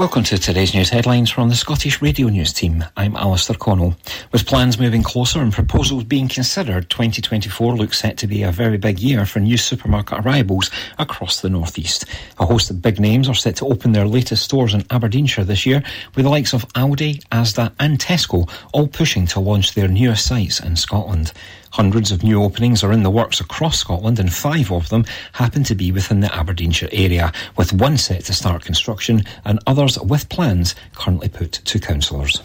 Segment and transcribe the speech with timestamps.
[0.00, 2.82] Welcome to today's news headlines from the Scottish Radio News team.
[2.96, 3.94] I'm Alistair Connell.
[4.32, 8.78] With plans moving closer and proposals being considered, 2024 looks set to be a very
[8.78, 12.06] big year for new supermarket arrivals across the North East.
[12.38, 15.66] A host of big names are set to open their latest stores in Aberdeenshire this
[15.66, 15.82] year,
[16.14, 20.60] with the likes of Aldi, Asda and Tesco all pushing to launch their newest sites
[20.60, 21.34] in Scotland.
[21.72, 25.62] Hundreds of new openings are in the works across Scotland, and five of them happen
[25.64, 30.28] to be within the Aberdeenshire area, with one set to start construction and others with
[30.28, 32.42] plans currently put to councillors.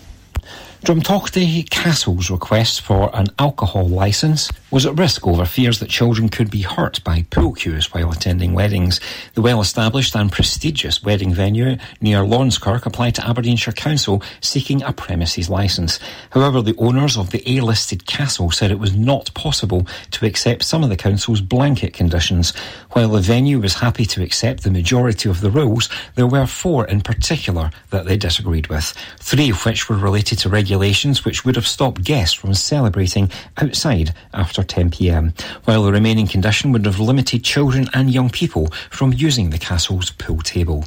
[0.85, 6.51] Drumtochty Castle's request for an alcohol licence was at risk over fears that children could
[6.51, 8.99] be hurt by pool cues while attending weddings.
[9.33, 15.49] The well-established and prestigious wedding venue near Laurencekirk applied to Aberdeenshire Council seeking a premises
[15.49, 15.99] licence.
[16.29, 20.83] However, the owners of the A-listed castle said it was not possible to accept some
[20.83, 22.55] of the council's blanket conditions.
[22.91, 26.85] While the venue was happy to accept the majority of the rules, there were four
[26.85, 31.55] in particular that they disagreed with, three of which were related to regulations which would
[31.55, 35.31] have stopped guests from celebrating outside after 10pm,
[35.63, 40.11] while the remaining condition would have limited children and young people from using the castle's
[40.11, 40.83] pool table.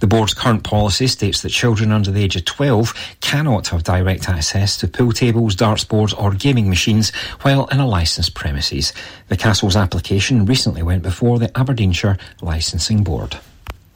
[0.00, 4.26] The board's current policy states that children under the age of 12 cannot have direct
[4.26, 8.94] access to pool tables, darts boards or gaming machines while in a licensed premises.
[9.28, 13.36] The castle's application recently went before the Aberdeenshire Licensing Board.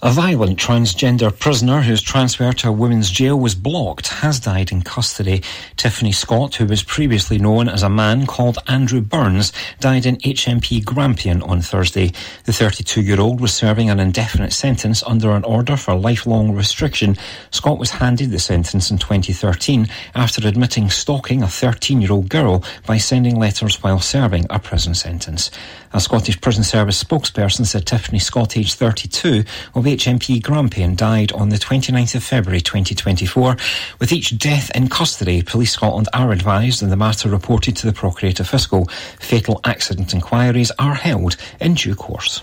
[0.03, 4.81] A violent transgender prisoner whose transfer to a women's jail was blocked has died in
[4.81, 5.43] custody.
[5.77, 10.83] Tiffany Scott, who was previously known as a man called Andrew Burns, died in HMP
[10.83, 12.13] Grampian on Thursday.
[12.45, 17.19] The 32-year-old was serving an indefinite sentence under an order for lifelong restriction.
[17.51, 23.39] Scott was handed the sentence in 2013 after admitting stalking a 13-year-old girl by sending
[23.39, 25.51] letters while serving a prison sentence.
[25.93, 29.43] A Scottish Prison Service spokesperson said Tiffany Scott, aged 32,
[29.75, 33.57] of HMP Grampian, died on the 29th of February 2024.
[33.99, 37.93] With each death in custody, Police Scotland are advised and the matter reported to the
[37.93, 38.87] Procurator Fiscal.
[39.19, 42.41] Fatal accident inquiries are held in due course.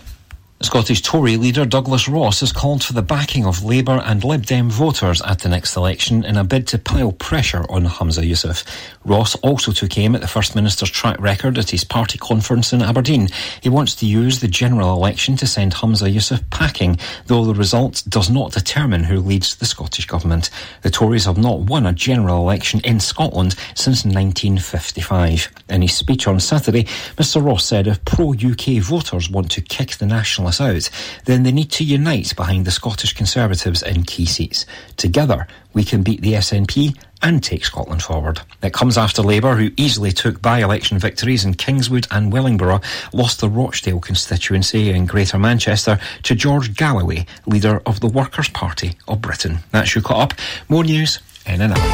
[0.59, 4.72] Scottish Tory leader Douglas Ross has called for the backing of Labour and Lib Dem
[4.72, 8.66] voters at the next election in a bid to pile pressure on Humza Yousaf.
[9.06, 12.81] Ross also took aim at the First Minister's track record at his party conference in
[12.81, 13.29] Aberdeen.
[13.62, 16.97] He wants to use the general election to send Humza Yousaf packing,
[17.28, 20.50] though the result does not determine who leads the Scottish Government.
[20.81, 25.51] The Tories have not won a general election in Scotland since 1955.
[25.69, 26.85] In his speech on Saturday,
[27.16, 30.07] Mr Ross said if pro-UK voters want to kick the
[30.47, 34.65] Nationalists out, then they need to unite behind the Scottish Conservatives in key seats.
[34.95, 38.39] Together, we can beat the SNP and take Scotland forward.
[38.61, 42.81] It comes after Labour, who easily took by-election victories in Kingswood and Wellingborough,
[43.11, 48.97] lost the Rochdale constituency in Greater Manchester to George Galloway, leader of the Workers' Party
[49.07, 49.59] of Britain.
[49.71, 50.39] That's you caught up.
[50.69, 51.87] More news in an hour.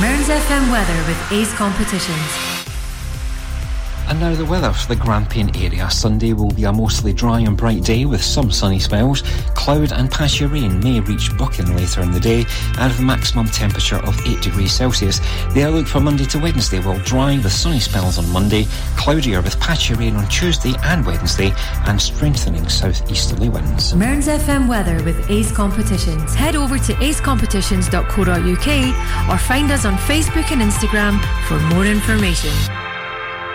[0.00, 2.59] Mearns FM weather with Ace Competitions.
[4.10, 5.88] And now the weather for the Grampian area.
[5.88, 9.22] Sunday will be a mostly dry and bright day with some sunny spells.
[9.54, 12.44] Cloud and patchy rain may reach Buchan later in the day
[12.80, 15.20] and a maximum temperature of 8 degrees Celsius.
[15.54, 18.66] The outlook for Monday to Wednesday will dry with sunny spells on Monday,
[18.96, 21.52] cloudier with patchy rain on Tuesday and Wednesday,
[21.86, 23.94] and strengthening southeasterly winds.
[23.94, 26.34] Mearns FM weather with Ace Competitions.
[26.34, 32.50] Head over to acecompetitions.co.uk or find us on Facebook and Instagram for more information.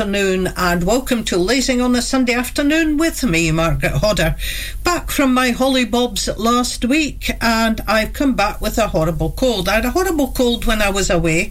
[0.00, 4.34] afternoon and welcome to Lazing on a Sunday afternoon with me, Margaret Hodder.
[4.82, 9.68] Back from my hollybobs last week and I've come back with a horrible cold.
[9.68, 11.50] I had a horrible cold when I was away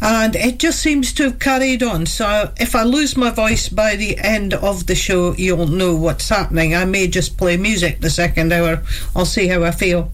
[0.00, 2.06] and it just seems to have carried on.
[2.06, 6.28] So if I lose my voice by the end of the show, you'll know what's
[6.28, 6.76] happening.
[6.76, 8.84] I may just play music the second hour.
[9.16, 10.12] I'll see how I feel.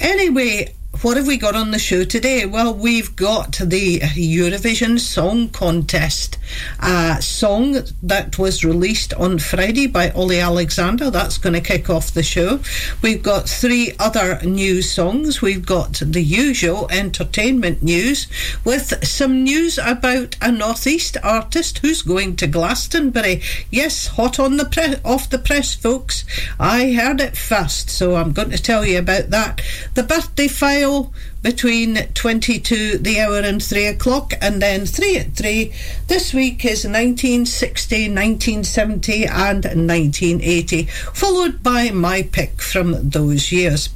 [0.00, 0.72] Anyway,
[1.02, 2.46] what have we got on the show today?
[2.46, 6.38] Well, we've got the Eurovision Song Contest
[6.80, 11.10] uh, song that was released on Friday by Olly Alexander.
[11.10, 12.60] That's going to kick off the show.
[13.02, 15.42] We've got three other new songs.
[15.42, 18.26] We've got the usual entertainment news
[18.64, 23.42] with some news about a Northeast artist who's going to Glastonbury.
[23.70, 26.24] Yes, hot on the pre- off the press, folks.
[26.58, 29.60] I heard it first, so I'm going to tell you about that.
[29.94, 30.48] The birthday
[30.84, 35.72] file between 22 the hour and 3 o'clock and then 3 at 3
[36.08, 43.90] this week is 1960 1970 and 1980 followed by my pick from those years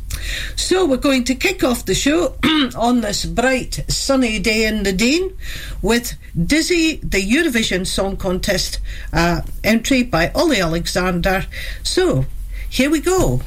[0.56, 2.36] so we're going to kick off the show
[2.76, 5.32] on this bright sunny day in the Dean
[5.80, 8.80] with Dizzy, the Eurovision Song Contest
[9.12, 11.46] uh, entry by Olly Alexander.
[11.84, 12.26] So
[12.68, 13.42] here we go.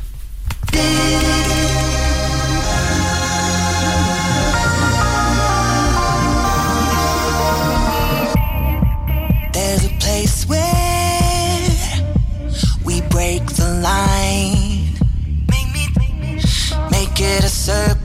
[17.71, 18.00] Get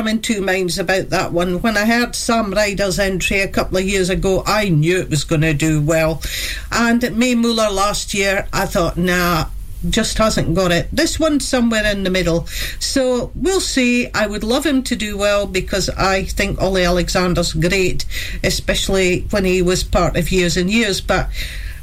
[0.00, 1.60] I'm in two minds about that one.
[1.60, 5.24] When I heard Sam Ryder's entry a couple of years ago, I knew it was
[5.24, 6.22] going to do well.
[6.72, 9.50] And Mae Muller last year, I thought, nah,
[9.90, 10.88] just hasn't got it.
[10.90, 12.46] This one's somewhere in the middle.
[12.78, 14.08] So we'll see.
[14.14, 18.06] I would love him to do well because I think Olly Alexander's great,
[18.42, 21.28] especially when he was part of Years and Years, but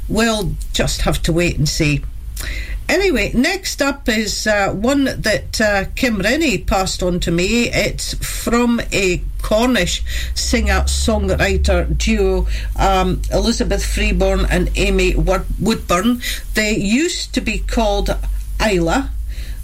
[0.08, 2.02] we'll just have to wait and see.
[2.88, 7.68] Anyway, next up is uh, one that uh, Kim Rennie passed on to me.
[7.68, 10.02] It's from a Cornish
[10.34, 16.22] singer songwriter duo, um, Elizabeth Freeborn and Amy Woodburn.
[16.54, 18.16] They used to be called
[18.60, 19.10] Isla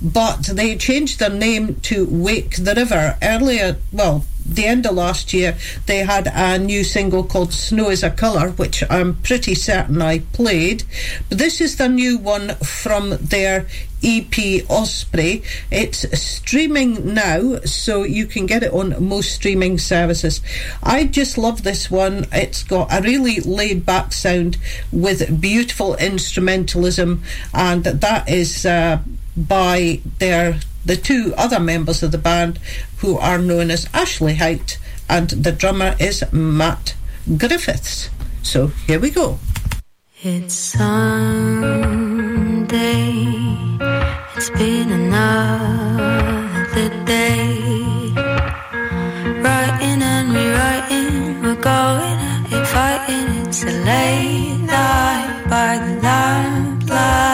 [0.04, 5.32] but they changed their name to Wake the River earlier, well, the end of last
[5.32, 10.02] year, they had a new single called Snow is a Colour, which I'm pretty certain
[10.02, 10.84] I played.
[11.28, 13.66] But this is the new one from their
[14.02, 15.42] EP Osprey.
[15.70, 20.42] It's streaming now, so you can get it on most streaming services.
[20.82, 22.26] I just love this one.
[22.30, 24.58] It's got a really laid back sound
[24.92, 27.20] with beautiful instrumentalism,
[27.54, 29.00] and that is uh,
[29.36, 32.58] by their the two other members of the band
[33.04, 34.78] who are known as Ashley Hite
[35.10, 36.94] and the drummer is Matt
[37.36, 38.08] Griffiths.
[38.42, 39.38] So here we go.
[40.22, 41.12] It's Sunday.
[44.36, 47.60] It's been another day.
[49.44, 52.18] Writing and rewriting, we're going
[52.54, 53.28] it, fighting.
[53.46, 57.33] It's a late night by the lamplight.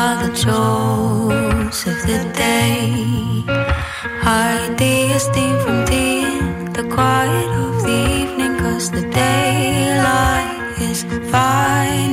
[0.00, 3.44] Are the chores of the day.
[4.24, 6.08] Hide the esteem from the
[6.76, 10.52] the quiet of the evening, cause the daylight
[10.88, 11.00] is
[11.32, 12.09] finite.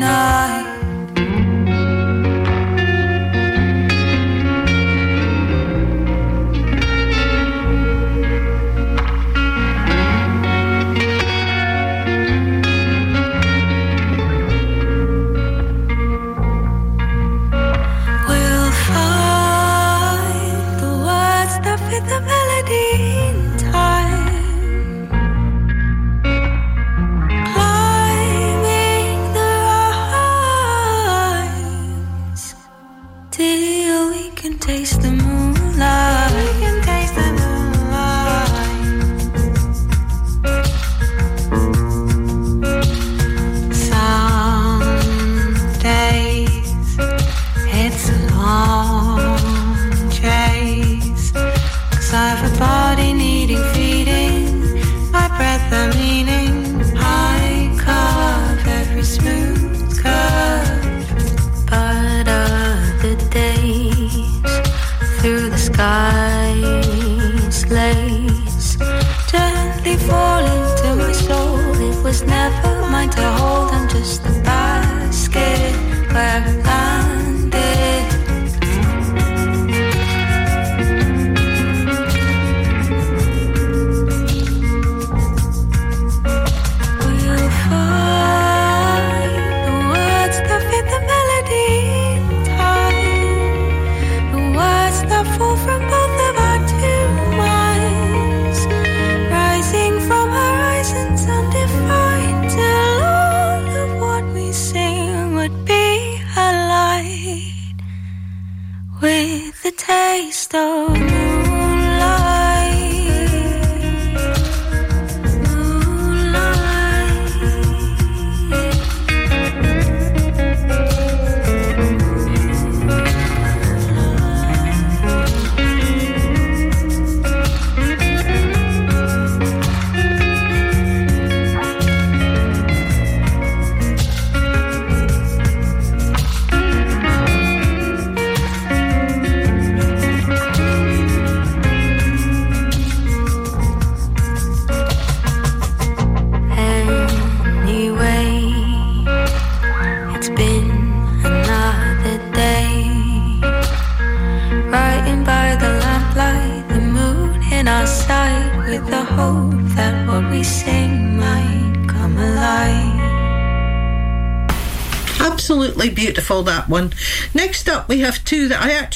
[22.70, 23.07] Melody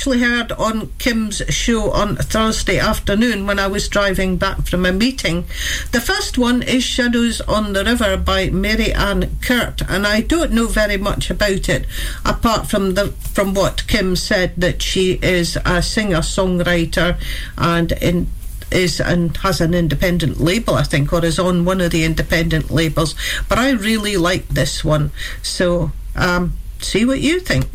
[0.02, 4.92] actually heard on Kim's show on Thursday afternoon when I was driving back from a
[4.92, 5.46] meeting.
[5.92, 10.54] The first one is Shadows on the River by Mary Ann Kurt, and I don't
[10.54, 11.86] know very much about it
[12.26, 17.22] apart from the from what Kim said that she is a singer songwriter
[17.60, 18.26] and in
[18.72, 22.72] is and has an independent label, I think, or is on one of the independent
[22.72, 23.14] labels.
[23.48, 25.12] But I really like this one,
[25.44, 27.68] so um, see what you think.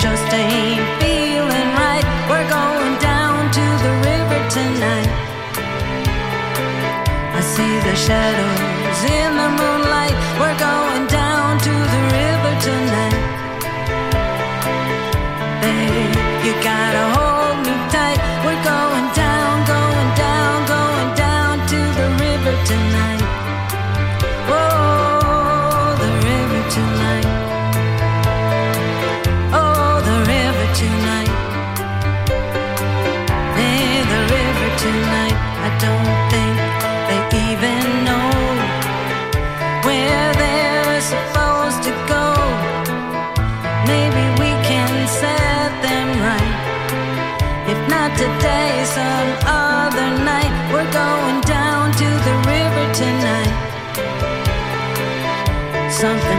[0.00, 2.06] just ain't feeling right.
[2.30, 5.10] We're going down to the river tonight.
[7.38, 10.16] I see the shadows in the moonlight.
[10.40, 10.85] We're going.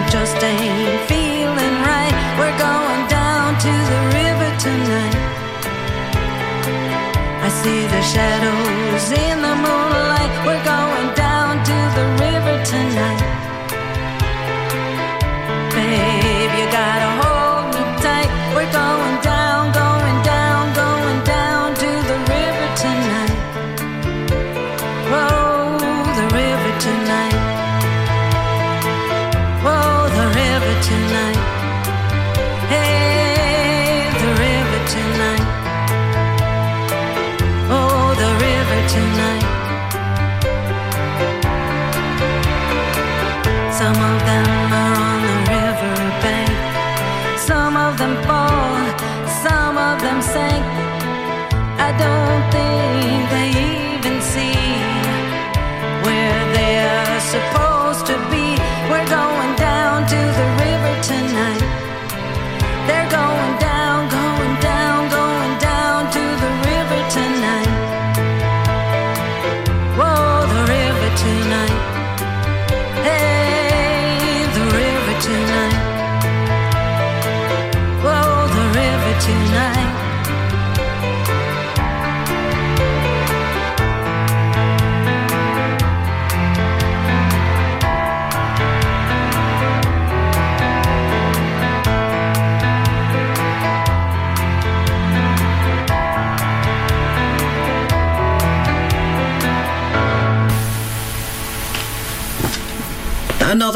[0.10, 2.16] just ain't feeling right.
[2.40, 5.18] We're going down to the river tonight.
[7.48, 10.32] I see the shadows in the moonlight.
[10.46, 13.24] We're going down to the river tonight.
[15.74, 17.07] Babe, you gotta.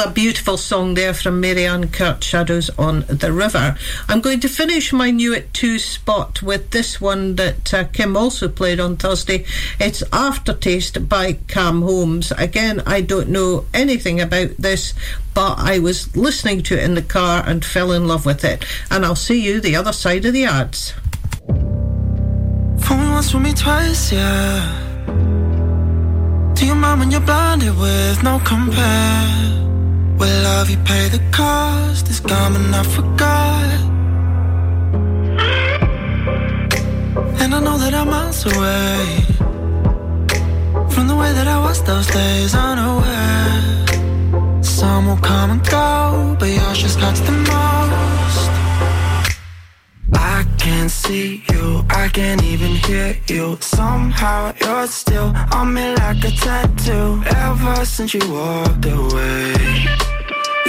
[0.01, 3.77] Another beautiful song there from Marianne Kurt, Shadows on the River.
[4.09, 8.17] I'm going to finish my new at two spot with this one that uh, Kim
[8.17, 9.45] also played on Thursday.
[9.79, 12.31] It's Aftertaste by Cam Holmes.
[12.31, 14.95] Again, I don't know anything about this,
[15.35, 18.65] but I was listening to it in the car and fell in love with it.
[18.89, 20.95] And I'll see you the other side of the ads.
[21.47, 21.57] Me
[22.89, 24.65] once, fool me twice, yeah.
[26.55, 29.60] Do you mind when you're blinded with no compare?
[30.21, 32.07] With love, you pay the cost.
[32.07, 33.69] It's coming, I forgot.
[37.41, 39.25] And I know that I'm miles away
[40.93, 44.61] from the way that I was those days, unaware.
[44.61, 48.51] Some will come and go, but yours just cuts the most.
[50.13, 53.57] I can't see you, I can't even hear you.
[53.59, 57.23] Somehow you're still on me like a tattoo.
[57.25, 60.10] Ever since you walked away.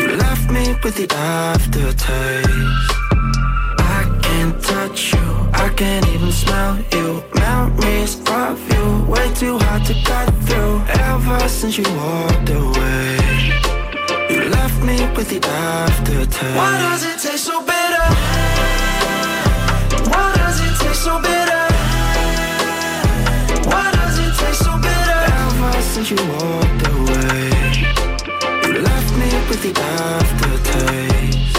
[0.02, 2.48] You left me with the aftertaste.
[3.78, 7.22] I can't touch you, I can't even smell you.
[7.34, 10.82] Memories of you, way too hard to cut through.
[10.88, 13.16] Ever since you walked away,
[14.28, 16.56] you left me with the aftertaste.
[16.56, 18.06] Why does it taste so bitter?
[20.10, 21.64] Why does it taste so bitter?
[23.70, 25.20] Why does it taste so bitter?
[25.38, 26.81] Ever since you walked.
[29.52, 31.56] With the aftertaste.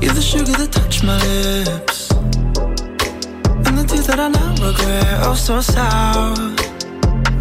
[0.00, 2.10] You're the sugar that touched my lips.
[3.66, 6.56] And the tears that I now regret, oh so sour.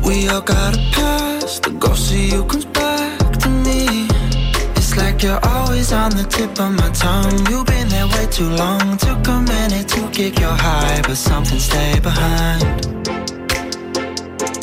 [0.05, 4.07] We all got a past, the ghost of you comes back to me.
[4.75, 7.39] It's like you're always on the tip of my tongue.
[7.49, 8.97] You've been there way too long.
[8.97, 12.85] Took a minute to kick your high, but something stayed behind.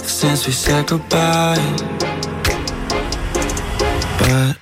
[0.05, 2.06] Since we said goodbye.
[4.19, 4.57] But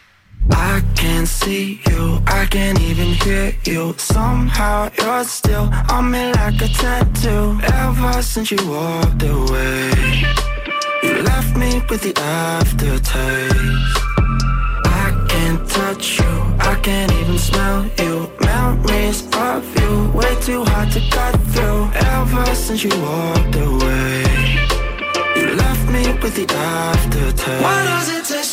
[0.51, 3.95] I can't see you, I can't even hear you.
[3.99, 7.59] Somehow you're still on me like a tattoo.
[7.63, 9.93] Ever since you walked away,
[11.03, 13.99] you left me with the aftertaste.
[14.87, 18.31] I can't touch you, I can't even smell you.
[18.41, 21.91] Memories of you, way too hard to cut through.
[21.95, 24.25] Ever since you walked away,
[25.37, 27.63] you left me with the aftertaste.
[27.63, 28.44] Why does it taste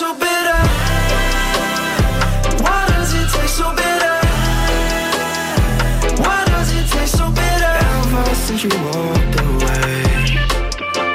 [3.51, 4.17] so bitter?
[6.23, 7.73] Why does it taste so bitter?
[7.91, 9.93] Ever since you walked away,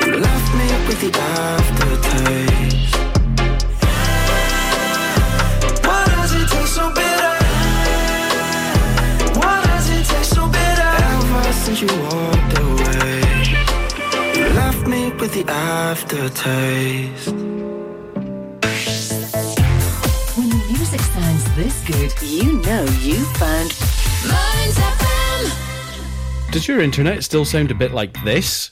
[0.04, 2.96] you left me with the aftertaste.
[5.86, 7.36] Why does it taste so bitter?
[9.40, 10.92] Why does it taste so bitter?
[11.14, 13.16] Ever since you walked away,
[14.36, 17.34] you left me with the aftertaste.
[20.76, 23.74] Music sounds this good, you know you found
[24.26, 26.52] Mearns FM.
[26.52, 28.68] Does your internet still sound a bit like this?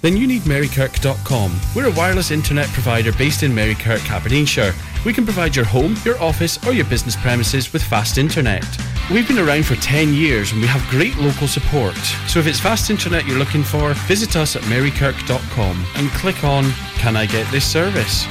[0.00, 1.60] Then you need Marykirk.com.
[1.74, 4.72] We're a wireless internet provider based in Marykirk, Aberdeenshire.
[5.04, 8.64] We can provide your home, your office, or your business premises with fast internet.
[9.10, 11.96] We've been around for 10 years and we have great local support.
[12.28, 16.70] So if it's fast internet you're looking for, visit us at marykirk.com and click on
[16.96, 18.26] Can I get this service?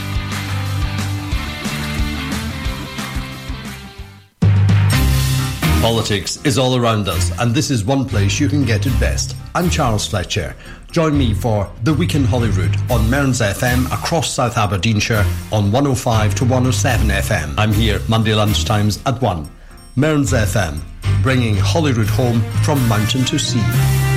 [5.82, 9.36] Politics is all around us, and this is one place you can get it best.
[9.56, 10.56] I'm Charles Fletcher.
[10.98, 16.34] Join me for The Week in Holyrood on Mearns FM across South Aberdeenshire on 105
[16.34, 17.54] to 107 FM.
[17.56, 19.48] I'm here Monday lunchtimes at 1.
[19.96, 20.80] Mearns FM,
[21.22, 24.17] bringing Holyrood home from mountain to sea.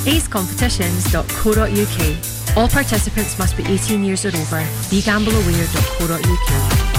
[0.00, 2.56] www.acecompetitions.co.uk.
[2.56, 4.62] All participants must be 18 years or over.
[4.90, 6.96] BeGambleAware.co.uk.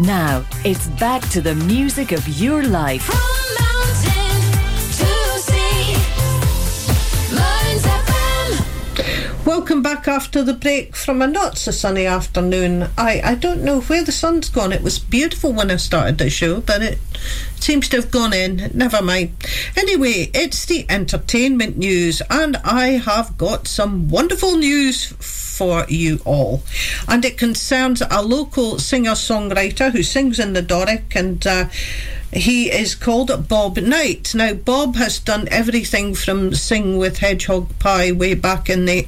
[0.00, 3.08] Now, it's back to the music of your life.
[9.44, 12.88] Welcome back after the break from a not so sunny afternoon.
[12.96, 14.72] I, I don't know where the sun's gone.
[14.72, 17.00] It was beautiful when I started the show, but it
[17.56, 18.70] seems to have gone in.
[18.72, 19.34] Never mind.
[19.76, 26.62] Anyway, it's the entertainment news, and I have got some wonderful news for you all.
[27.08, 31.68] And it concerns a local singer songwriter who sings in the Doric and uh,
[32.32, 34.34] he is called Bob Knight.
[34.34, 39.06] Now, Bob has done everything from Sing with Hedgehog Pie way back in the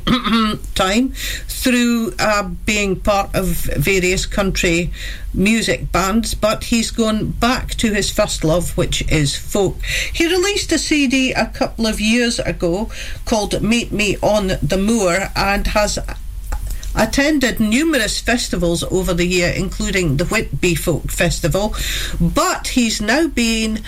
[0.74, 1.12] time
[1.48, 4.92] through uh, being part of various country
[5.32, 9.82] music bands, but he's gone back to his first love, which is folk.
[10.12, 12.90] He released a CD a couple of years ago
[13.24, 15.98] called Meet Me on the Moor and has
[16.96, 21.74] attended numerous festivals over the year, including the Whitby Folk Festival,
[22.20, 23.80] but he's now been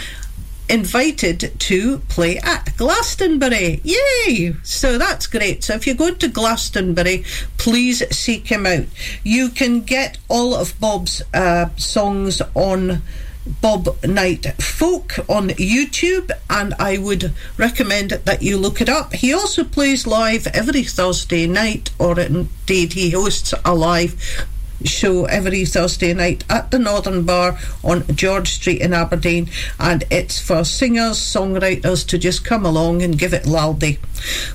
[0.69, 3.81] invited to play at Glastonbury.
[3.85, 4.55] Yay!
[4.62, 5.62] So that's great.
[5.62, 7.25] So if you're going to Glastonbury,
[7.57, 8.87] please seek him out.
[9.23, 13.03] You can get all of Bob's uh, songs on
[13.47, 19.15] Bob Knight Folk on YouTube, and I would recommend that you look it up.
[19.15, 24.47] He also plays live every Thursday night, or indeed, he hosts a live
[24.85, 30.39] show every Thursday night at the Northern Bar on George Street in Aberdeen, and it's
[30.39, 33.99] for singers, songwriters to just come along and give it laldy.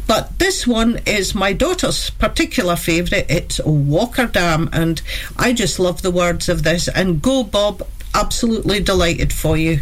[0.08, 3.25] But this one is my daughter's particular favourite.
[3.30, 5.01] It's Walker Dam, and
[5.38, 6.88] I just love the words of this.
[6.88, 7.84] And go, Bob,
[8.15, 9.82] absolutely delighted for you.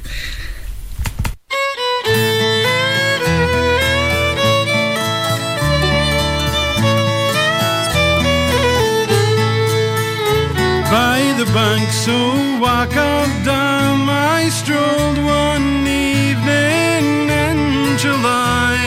[10.91, 18.77] By the banks of Wacker Dam I strolled one evening in July.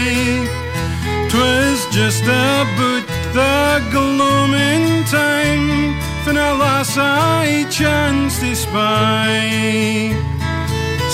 [1.28, 5.94] 'Twas just about the gloaming time
[6.26, 10.14] when a lass I chanced to spy.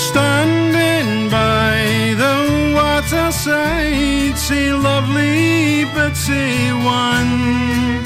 [0.09, 8.03] Standing by the waterside, see lovely but Betsy one.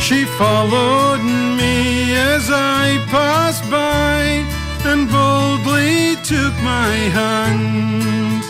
[0.00, 1.22] She followed
[1.60, 4.44] me as I passed by
[4.84, 8.42] and boldly took my hand.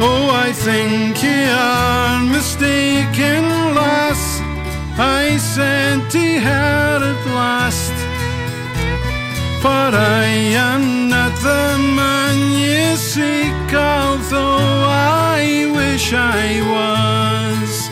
[0.00, 3.42] Oh, I think you are mistaken,
[3.74, 4.35] lass.
[4.98, 7.92] I said to her at last.
[9.60, 10.24] For I
[10.70, 17.90] am not the man you seek, although I wish I was.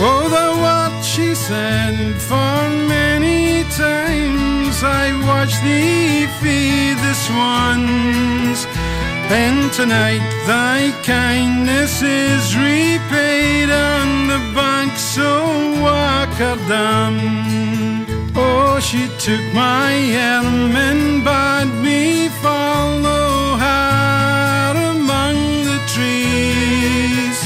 [0.00, 8.83] Oh, the what she said for many times I watched thee feed the swans.
[9.30, 15.44] And tonight thy kindness is repaid on the banks of
[15.82, 18.04] Wacker Dam.
[18.36, 19.92] Oh, she took my
[20.34, 27.38] arm and bade me follow her among the trees.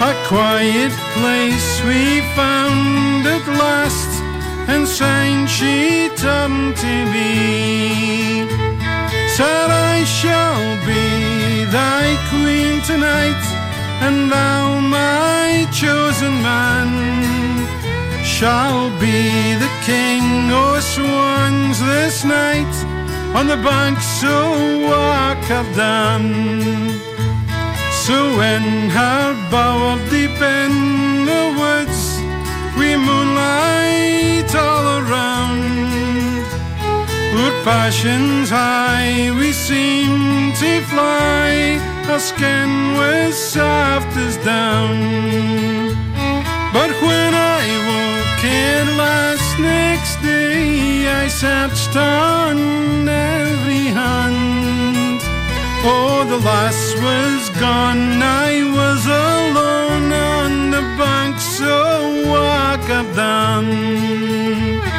[0.00, 4.22] A quiet place we found at last,
[4.68, 8.77] and sang she turned to me.
[9.38, 13.44] Said I shall be thy queen tonight,
[14.02, 16.88] and thou my chosen man
[18.24, 22.74] shall be the king of swans this night
[23.38, 24.50] on the banks of
[24.90, 26.24] Wacker Dam.
[28.04, 32.00] So when her bower deep in the woods,
[32.76, 35.97] we moonlight all around.
[37.30, 41.78] Our passions high, we seem to fly.
[42.08, 44.96] Our skin was soft as down.
[46.72, 55.20] But when I woke at last next day, I searched on every hand.
[55.84, 61.74] Oh, the lass was gone, I was alone on the bank, so
[62.32, 64.08] Wacker Dam.
[64.88, 64.97] On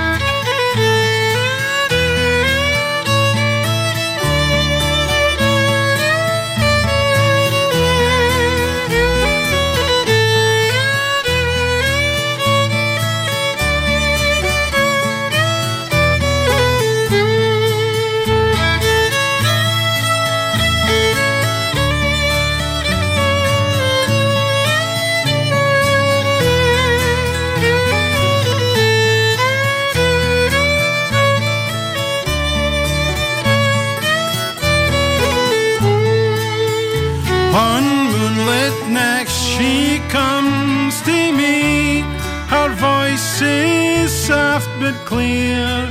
[44.92, 45.88] but clear.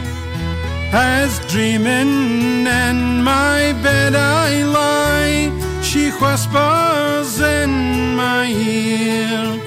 [0.92, 9.60] As dreaming in my bed I lie, she whispers in my ear.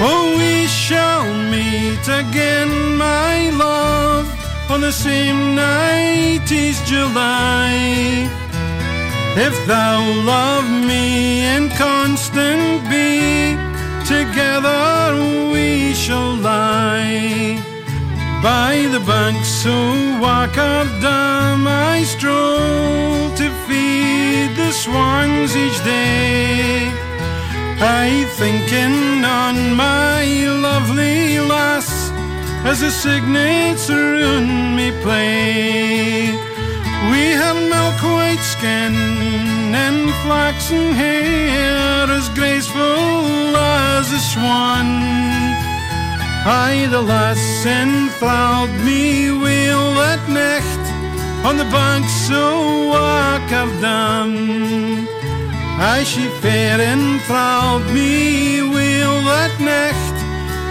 [0.00, 4.26] Oh, we shall meet again, my love,
[4.70, 8.28] on the same night is July.
[9.46, 13.56] If thou love me and constant be,
[14.06, 17.65] together we shall lie.
[18.46, 26.86] By the banks of Wacker Dam I stroll to feed the swans each day.
[28.06, 30.24] I thinking on my
[30.66, 31.90] lovely lass
[32.64, 36.30] as the cygnets run me play.
[37.10, 38.94] We have milk white skin
[39.86, 45.65] and flaxen hair as graceful as a swan.
[46.48, 50.84] I, the lass, enthralled me wheel that necht
[51.44, 55.08] on the banks of Wacker Dam.
[55.80, 60.16] I, she fair enthralled me wheel that necht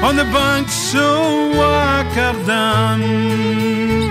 [0.01, 4.04] on the banks of Wacker done.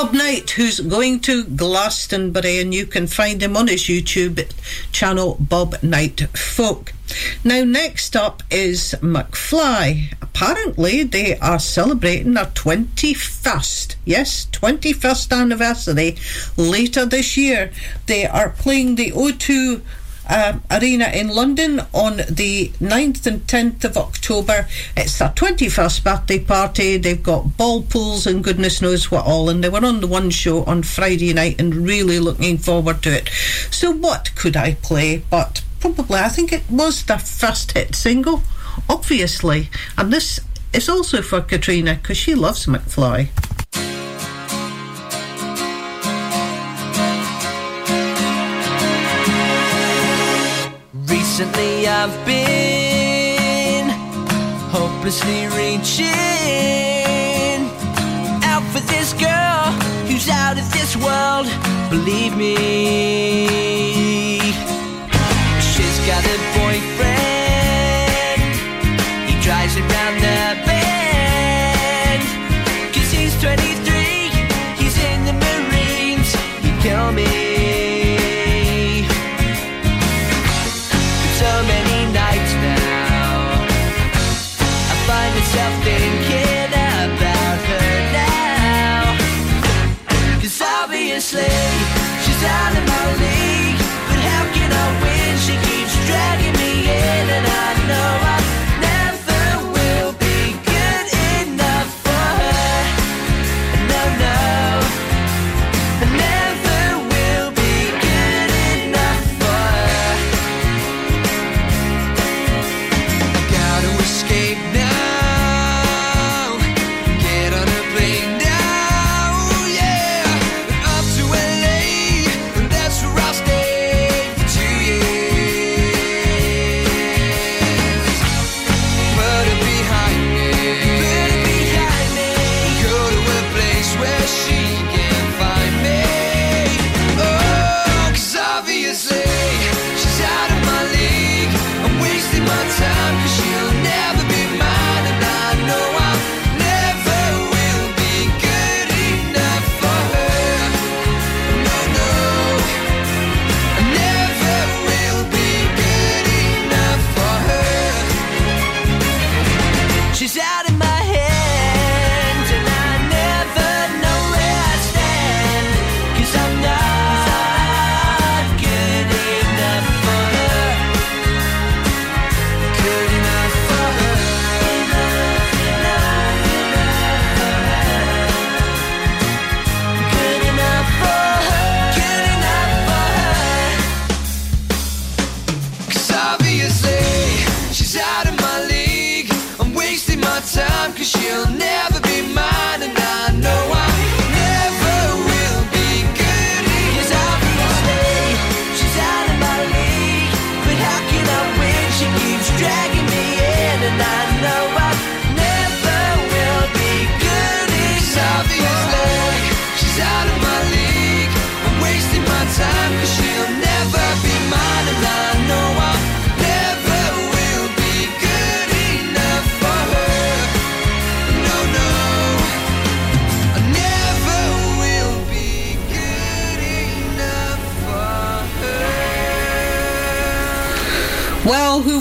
[0.00, 4.50] Bob Knight, who's going to Glastonbury, and you can find him on his YouTube
[4.92, 6.94] channel, Bob Knight Folk.
[7.44, 10.14] Now, next up is McFly.
[10.22, 16.16] Apparently, they are celebrating their 21st, yes, 21st anniversary
[16.56, 17.70] later this year.
[18.06, 19.82] They are playing the O2
[20.30, 24.66] um, Arena in London on the 9th and 10th of October.
[24.96, 26.96] It's their 21st birthday party.
[26.96, 29.50] They've got ball pools and goodness knows what all.
[29.50, 33.16] And they were on the one show on Friday night and really looking forward to
[33.16, 33.28] it.
[33.70, 35.18] So, what could I play?
[35.28, 38.42] But probably, I think it was their first hit single,
[38.88, 39.68] obviously.
[39.98, 40.40] And this
[40.72, 43.59] is also for Katrina because she loves McFly.
[52.02, 53.90] I've been
[54.70, 56.06] hopelessly reaching
[58.42, 59.72] out for this girl
[60.08, 61.46] who's out of this world.
[61.90, 62.56] Believe me,
[65.60, 67.09] she's got a boyfriend.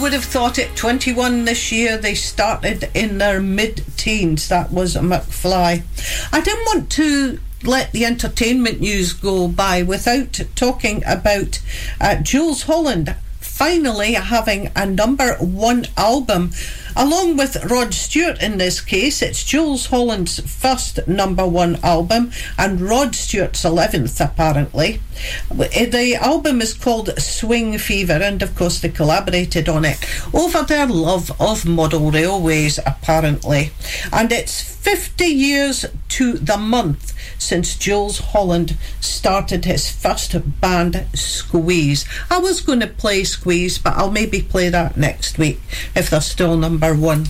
[0.10, 0.76] Would have thought it?
[0.76, 4.48] 21 this year, they started in their mid teens.
[4.48, 5.84] That was a McFly.
[6.34, 11.62] I didn't want to let the entertainment news go by without talking about
[12.02, 16.54] uh, Jools Holland finally having a number one album.
[16.96, 22.82] Along with Rod Stewart in this case, it's Jools Holland's first number one album and
[22.82, 25.00] Rod Stewart's 11th, apparently.
[25.52, 30.00] Eh, the album is called Swing Fever, and of course, they collaborated on it
[30.34, 33.72] over their love of model railways, apparently.
[34.12, 42.06] And it's 50 years to the month since Jools Holland started his first band, Squeeze.
[42.30, 45.60] I was going to play Squeeze, but I'll maybe play that next week
[45.96, 47.28] if they're still number one.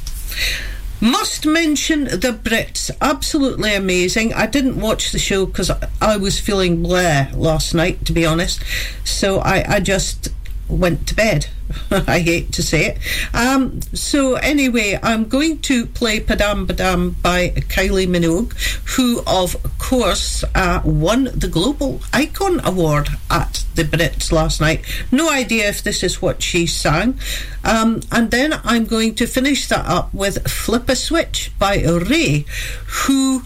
[1.02, 2.91] Must mention the Brits.
[3.00, 4.34] Absolutely amazing.
[4.34, 5.72] I didn't watch the show because
[6.02, 8.62] I was feeling bleh last night, to be honest.
[9.06, 10.28] So I, I just
[10.70, 11.47] went to bed.
[11.91, 12.97] I hate to say it.
[13.34, 18.53] Um, so anyway, I'm going to play Padam Padam by Kylie Minogue,
[18.95, 24.84] who of course uh, won the Global Icon Award at the Brits last night.
[25.11, 27.20] No idea if this is what she sang.
[27.63, 32.45] Um, and then I'm going to finish that up with Flip a Switch by Raye,
[32.88, 33.43] who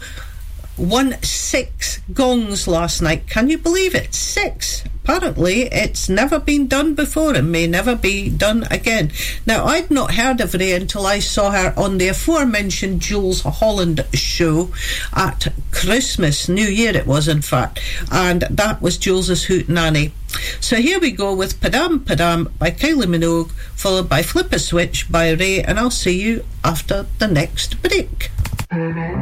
[0.76, 3.28] won six gongs last night.
[3.28, 4.14] Can you believe it?
[4.14, 4.84] Six.
[5.04, 9.12] Apparently, it's never been done before and may never be done again.
[9.44, 14.02] Now, I'd not heard of Raye until I saw her on the aforementioned Jools Holland
[14.14, 14.70] show
[15.12, 20.12] at Christmas, New Year it was, in fact, and that was Jools's Hootenanny.
[20.60, 25.32] So here we go with Padam Padam by Kylie Minogue, followed by Flip Switch by
[25.32, 28.30] Raye, and I'll see you after the next break.
[28.56, 29.14] You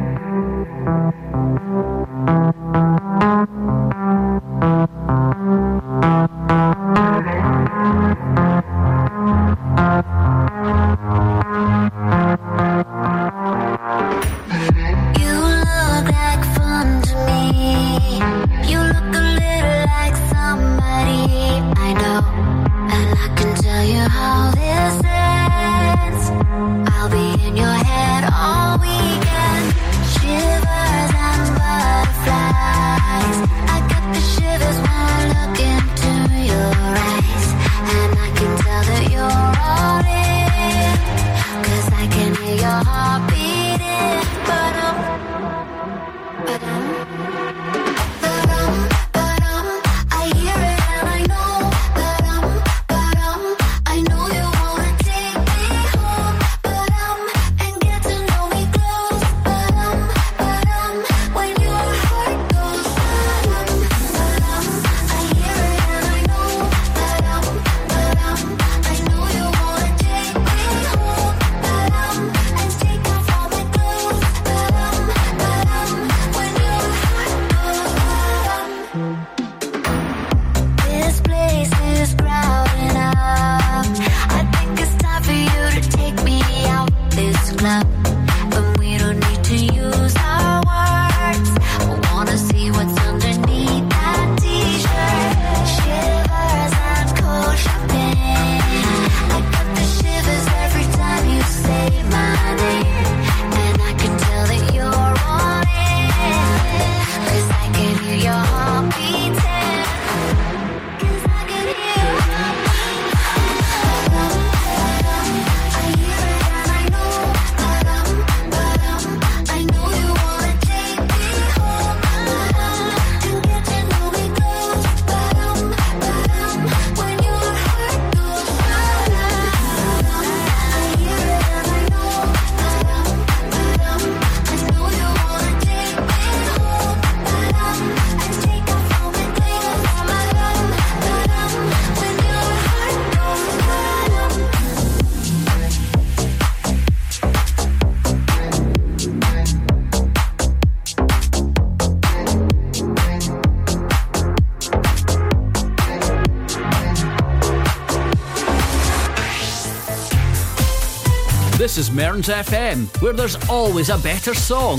[162.13, 164.77] This is Mearns FM, where there's always a better song.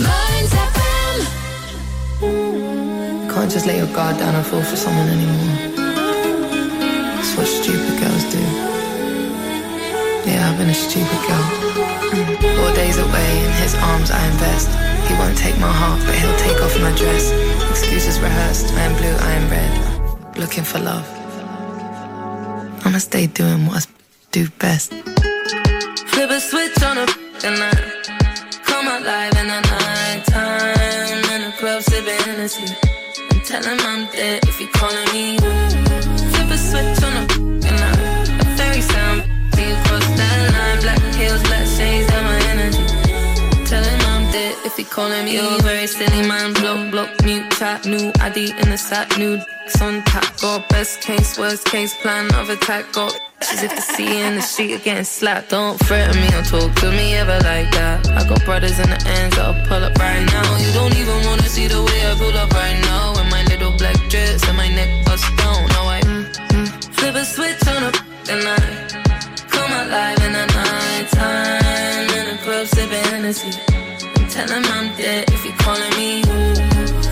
[3.30, 5.74] Can't just let your guard down and fall for someone anymore.
[7.18, 8.38] It's what stupid girls do.
[10.30, 11.46] Yeah, I've been a stupid girl.
[12.56, 14.68] Four days away, in his arms I invest.
[15.08, 17.32] He won't take my heart, but he'll take off my dress.
[17.70, 20.38] Excuses rehearsed, I am blue, I am red.
[20.38, 21.08] Looking for love.
[22.86, 23.90] I'ma stay doing what I
[24.30, 25.03] do best.
[33.54, 35.38] Tell him I'm dead if he calling me.
[35.38, 37.24] Flip a switch on a
[37.68, 37.92] and I
[38.42, 39.22] a fairy sound
[39.54, 42.84] be across that line, black heels, black shades, and my energy.
[43.70, 45.34] Tell him I'm dead if he calling me.
[45.34, 49.44] You're very silly man, block, block, mute, chat, new ID in the sack, nude.
[49.80, 53.14] On tap, got best case, worst case plan of attack, got
[53.50, 55.50] She's if the sea in the street are getting slapped.
[55.50, 58.08] Don't threaten me or talk to me ever like that.
[58.08, 60.56] I got brothers in the ends that'll pull up right now.
[60.56, 63.13] You don't even wanna see the way I pull up right now
[63.84, 65.60] black dress and my neck bust down.
[65.76, 66.24] Now I mm,
[66.56, 66.68] mm.
[66.96, 67.90] flip a switch on a
[68.32, 68.60] and I
[69.54, 73.52] come alive in the night time in a club sipping Hennessy.
[74.16, 76.22] I'm him I'm dead if you're calling me.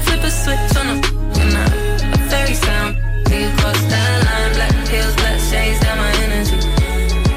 [0.05, 0.97] Flip a switch on a
[1.43, 1.69] and I
[2.17, 2.93] a fairy sound.
[3.29, 6.59] Do you cross that line, black heels, black shades, that my energy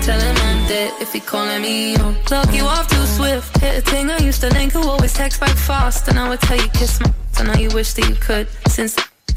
[0.05, 2.15] tell I'm dead if you're calling me on.
[2.53, 3.57] You off too swift.
[3.57, 6.07] Hit a thing I used to link who always text back fast.
[6.07, 7.11] And I would tell you kiss my.
[7.37, 8.47] I know you wish that you could.
[8.69, 8.95] Since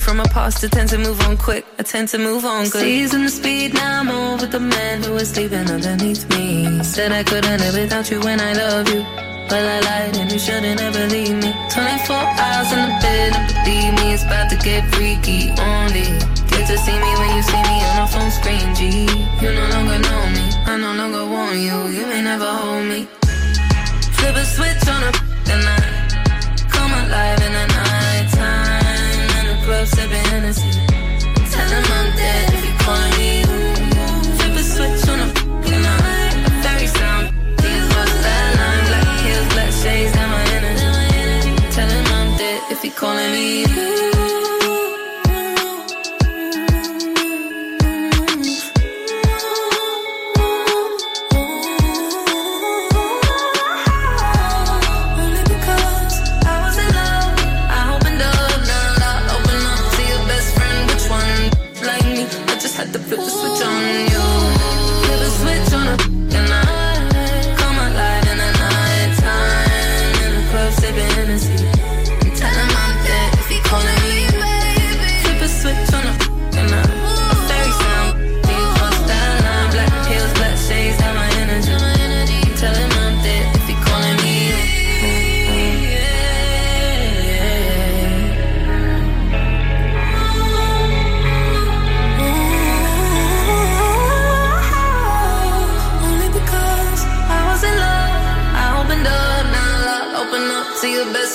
[0.08, 1.66] from a past, I tend to move on quick.
[1.78, 2.80] I tend to move on good.
[2.80, 6.82] Season the speed, now I'm over the man who was sleeping underneath me.
[6.82, 9.02] Said I couldn't live without you when I love you.
[9.50, 11.52] But I lied and you shouldn't ever leave me.
[11.68, 15.52] 24 hours in the bed and believe me, it's about to get freaky.
[15.60, 16.08] Only
[16.52, 18.66] get to see me when you see me on a phone screen.
[18.78, 19.04] G,
[19.44, 20.44] you no longer know me.
[20.72, 21.76] I no longer want you.
[21.96, 23.00] You may never hold me.
[24.16, 25.12] Flip a switch on a
[25.52, 25.78] and I
[26.72, 27.77] come alive in the night
[29.78, 30.70] club sipping Hennessy.
[31.52, 33.32] Tell him I'm dead if you calling me.
[34.36, 35.28] Flip a switch on a
[35.74, 35.98] and I
[36.46, 37.26] a very sound.
[37.62, 41.52] These was that line, black heels, black shades, and my energy.
[41.70, 43.97] Tell him I'm dead if he calling me.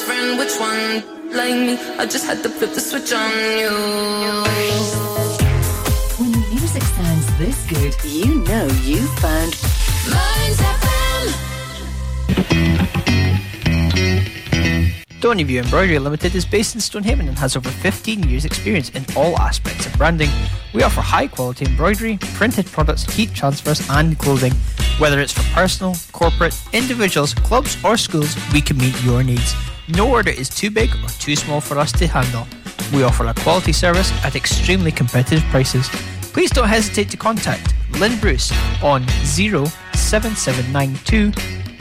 [0.04, 0.40] Best friend.
[0.40, 1.04] Which one
[1.36, 1.78] like me?
[1.98, 3.70] I just had to flip the switch on you.
[6.18, 9.56] When music sounds this good, you know you found
[10.10, 11.34] Mearns FM.
[15.20, 19.38] Stoneyview Embroidery Limited is based in Stonehaven and has over 15 years' experience in all
[19.40, 20.30] aspects of branding.
[20.74, 24.54] We offer high quality embroidery, printed products, heat transfers, and clothing.
[25.00, 29.56] Whether it's for personal, corporate, individuals, clubs, or schools, we can meet your needs.
[29.90, 32.48] No order is too big or too small for us to handle.
[32.94, 35.90] We offer a quality service at extremely competitive prices.
[36.32, 41.32] Please don't hesitate to contact Lynn Bruce on 07792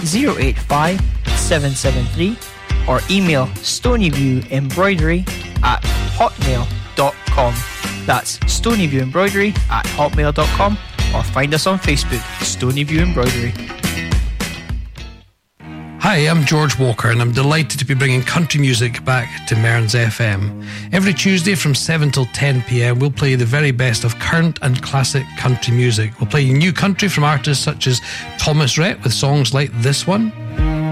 [0.03, 1.01] 085
[1.37, 2.37] 773
[2.89, 5.21] or email stonyviewembroidery
[5.63, 5.81] at
[6.17, 7.55] hotmail.com.
[8.05, 10.77] That's stonyviewembroidery at hotmail.com
[11.15, 13.53] or find us on Facebook, Stonyview Embroidery.
[16.03, 19.95] Hi, I'm George Walker, and I'm delighted to be bringing country music back to Mearns
[19.95, 20.67] FM.
[20.91, 24.83] Every Tuesday from 7 till 10 pm, we'll play the very best of current and
[24.83, 26.11] classic country music.
[26.19, 28.01] We'll play new country from artists such as
[28.37, 30.33] Thomas Rhett with songs like this one.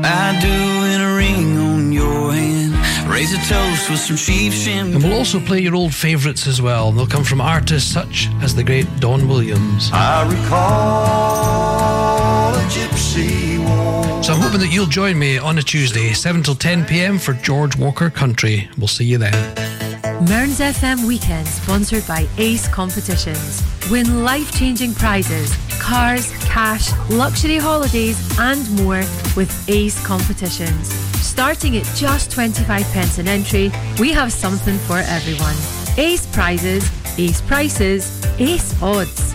[0.04, 0.46] I do
[0.94, 3.10] in a ring on your hand.
[3.10, 4.94] Raise a toast with some sheep shin.
[4.94, 6.92] And we'll also play your old favourites as well.
[6.92, 9.90] They'll come from artists such as the great Don Williams.
[9.92, 10.60] I recall
[11.08, 12.19] a gypsy war.
[12.70, 17.32] So I'm hoping that you'll join me on a Tuesday, 7 till 10 pm for
[17.32, 18.70] George Walker Country.
[18.78, 19.32] We'll see you then.
[20.28, 23.62] Mearns FM Weekend, sponsored by Ace Competitions.
[23.90, 29.02] Win life changing prizes, cars, cash, luxury holidays, and more
[29.34, 30.92] with Ace Competitions.
[31.20, 35.56] Starting at just 25 pence an entry, we have something for everyone.
[35.96, 39.34] Ace prizes, ace prices, ace odds.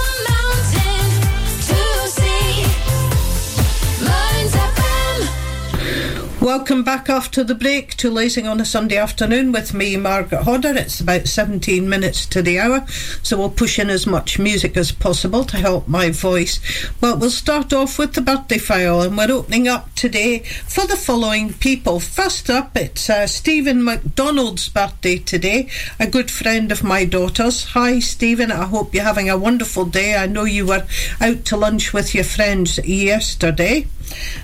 [6.41, 10.75] Welcome back after the break to Lazing on a Sunday afternoon with me, Margaret Hodder.
[10.75, 12.83] It's about 17 minutes to the hour,
[13.21, 16.59] so we'll push in as much music as possible to help my voice.
[16.99, 20.95] But we'll start off with the birthday file, and we're opening up today for the
[20.95, 21.99] following people.
[21.99, 25.69] First up, it's uh, Stephen McDonald's birthday today,
[25.99, 27.65] a good friend of my daughter's.
[27.65, 28.51] Hi, Stephen.
[28.51, 30.15] I hope you're having a wonderful day.
[30.15, 30.87] I know you were
[31.21, 33.85] out to lunch with your friends yesterday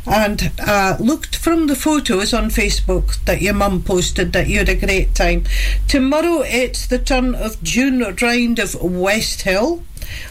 [0.06, 4.70] and uh, looked from the photos on Facebook that your mum posted that you had
[4.70, 5.44] a great time.
[5.88, 9.84] Tomorrow it's the turn of June round of Westhill.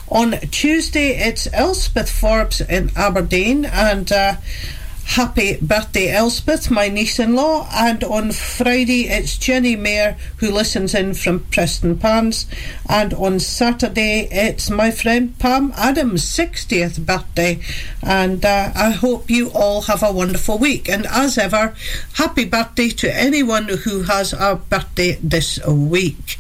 [0.09, 4.37] On Tuesday, it's Elspeth Forbes in Aberdeen, and uh,
[5.07, 7.69] happy birthday, Elspeth, my niece in law.
[7.73, 12.47] And on Friday, it's Jenny Mayer who listens in from Prestonpans.
[12.89, 17.61] And on Saturday, it's my friend Pam Adams' 60th birthday.
[18.03, 20.89] And uh, I hope you all have a wonderful week.
[20.89, 21.75] And as ever,
[22.15, 26.37] happy birthday to anyone who has a birthday this week.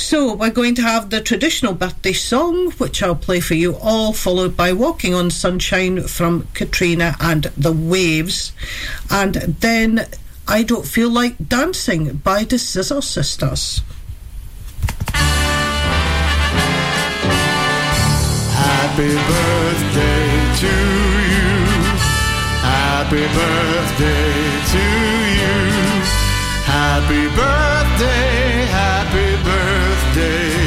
[0.00, 4.12] So, we're going to have the traditional birthday song, which I'll play for you all,
[4.12, 8.52] followed by Walking on Sunshine from Katrina and the Waves.
[9.10, 10.06] And then
[10.46, 13.82] I Don't Feel Like Dancing by the Scissor Sisters.
[18.54, 20.30] Happy birthday
[20.60, 20.74] to
[21.34, 21.48] you.
[22.62, 24.32] Happy birthday
[24.72, 24.84] to
[25.36, 25.58] you.
[26.64, 29.37] Happy birthday, happy
[30.18, 30.57] birthday.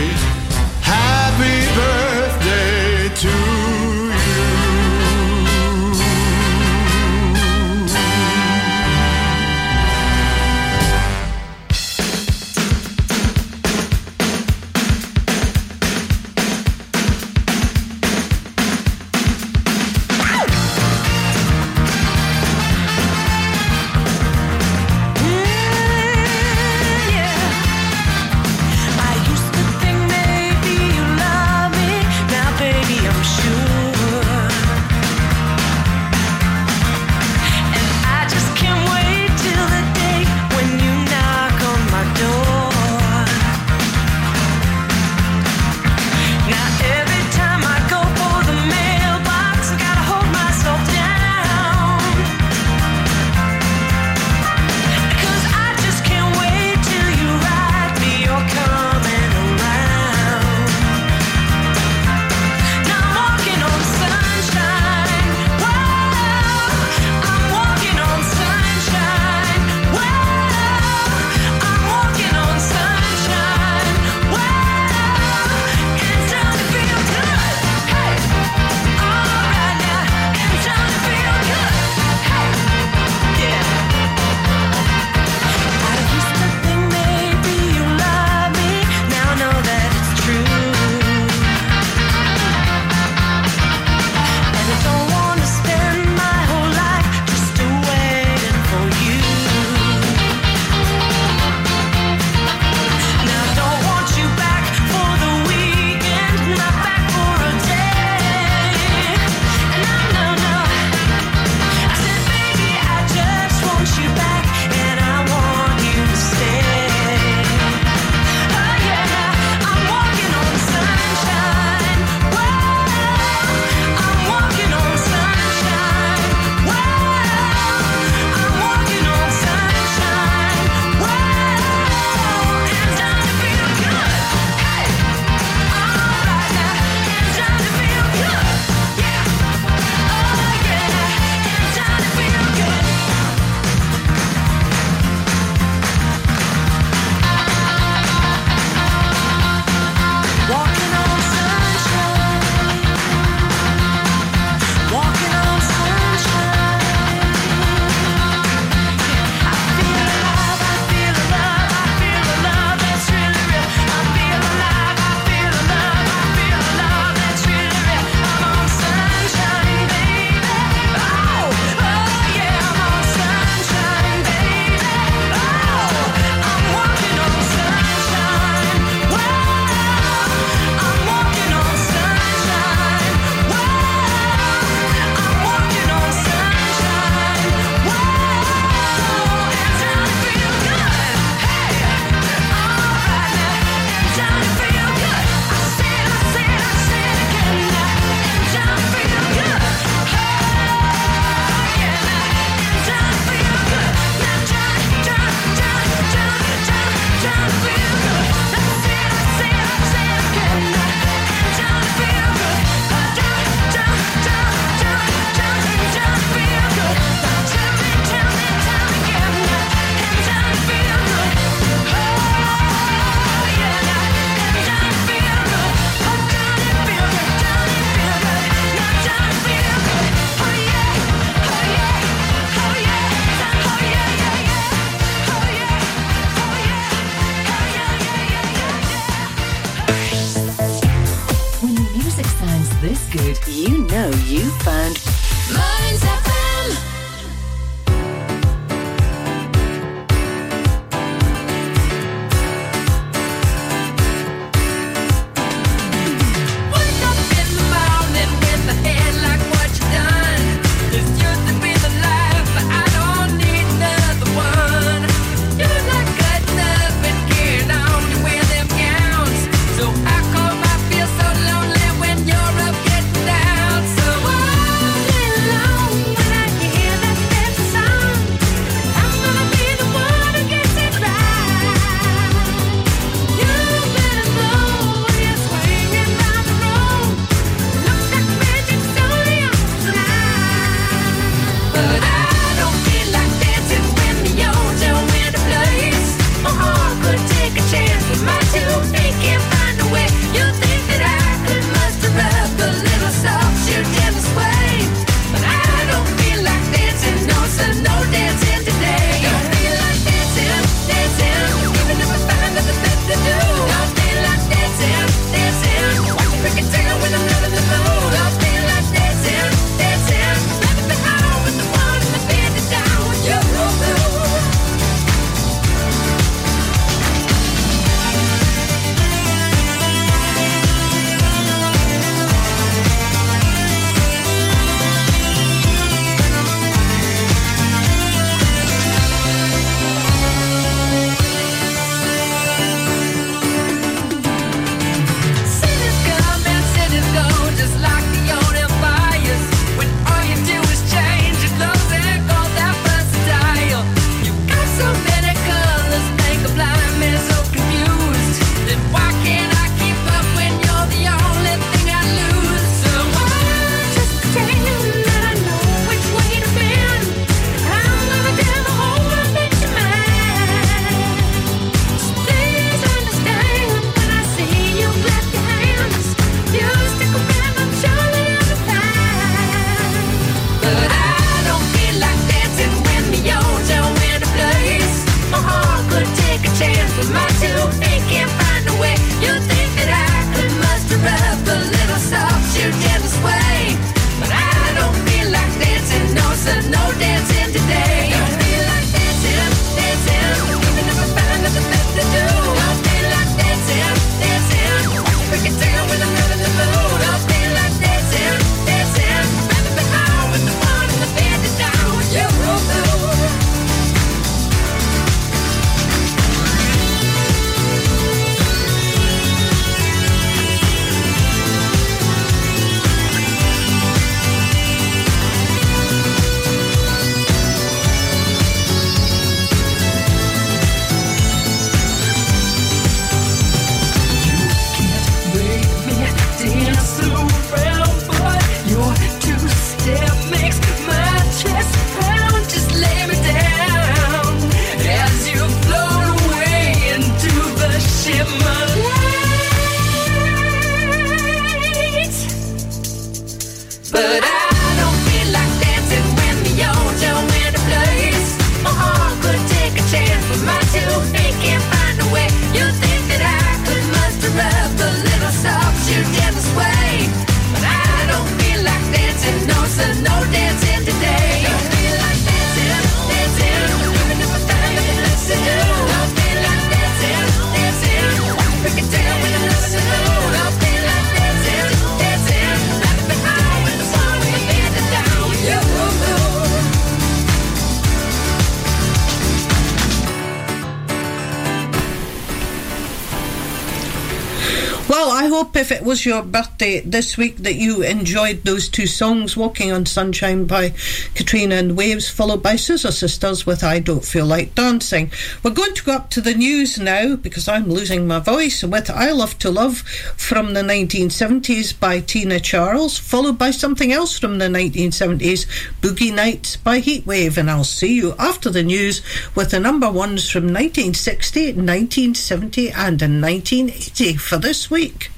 [495.92, 500.74] was your birthday this week that you enjoyed those two songs, Walking on Sunshine by
[501.16, 505.12] Katrina and Waves, followed by Scissor Sisters with I Don't Feel Like Dancing.
[505.44, 508.90] We're going to go up to the news now because I'm losing my voice with
[508.90, 509.80] I Love to Love
[510.16, 515.46] from the 1970s by Tina Charles, followed by something else from the 1970s,
[515.82, 517.36] Boogie Nights by Heatwave.
[517.36, 519.02] And I'll see you after the news
[519.36, 525.12] with the number ones from 1960, 1970, and 1980 for this week.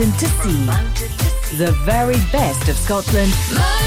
[0.00, 1.56] Mountain to sea.
[1.56, 3.79] The very best of Scotland.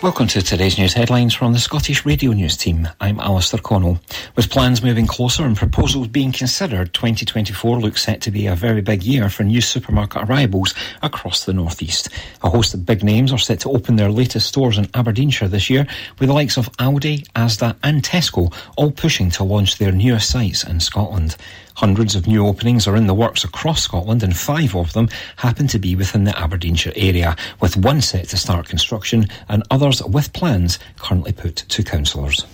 [0.00, 2.88] Welcome to today's news headlines from the Scottish Radio News team.
[3.00, 3.98] I'm Alistair Connell.
[4.36, 8.80] With plans moving closer and proposals being considered, 2024 looks set to be a very
[8.80, 10.72] big year for new supermarket arrivals
[11.02, 12.10] across the North East.
[12.44, 15.68] A host of big names are set to open their latest stores in Aberdeenshire this
[15.68, 15.84] year,
[16.20, 20.62] with the likes of Aldi, Asda, and Tesco all pushing to launch their newest sites
[20.62, 21.34] in Scotland.
[21.78, 25.68] Hundreds of new openings are in the works across Scotland, and five of them happen
[25.68, 30.32] to be within the Aberdeenshire area, with one set to start construction and others with
[30.32, 32.44] plans currently put to councillors.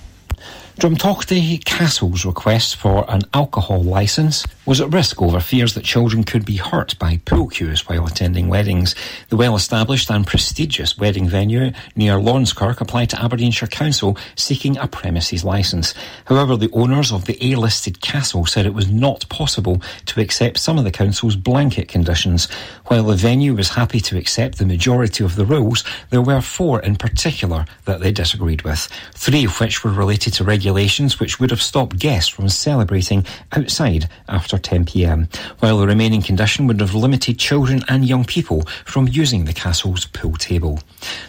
[0.78, 6.44] Drumtochty Castle's request for an alcohol licence was at risk over fears that children could
[6.44, 8.94] be hurt by pool cues while attending weddings.
[9.28, 15.44] The well-established and prestigious wedding venue near Laurencekirk applied to Aberdeenshire Council seeking a premises
[15.44, 15.94] licence.
[16.26, 20.78] However, the owners of the A-listed castle said it was not possible to accept some
[20.78, 22.50] of the council's blanket conditions.
[22.86, 26.80] While the venue was happy to accept the majority of the rules, there were four
[26.80, 31.50] in particular that they disagreed with, three of which were related to regulations which would
[31.50, 37.38] have stopped guests from celebrating outside after 10pm, while the remaining condition would have limited
[37.38, 40.80] children and young people from using the castle's pool table.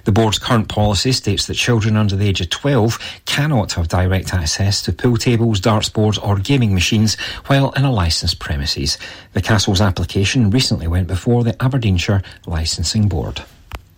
[0.03, 4.33] The board's current policy states that children under the age of 12 cannot have direct
[4.33, 7.15] access to pool tables, darts boards or gaming machines
[7.47, 8.97] while in a licensed premises.
[9.33, 13.43] The castle's application recently went before the Aberdeenshire Licensing Board.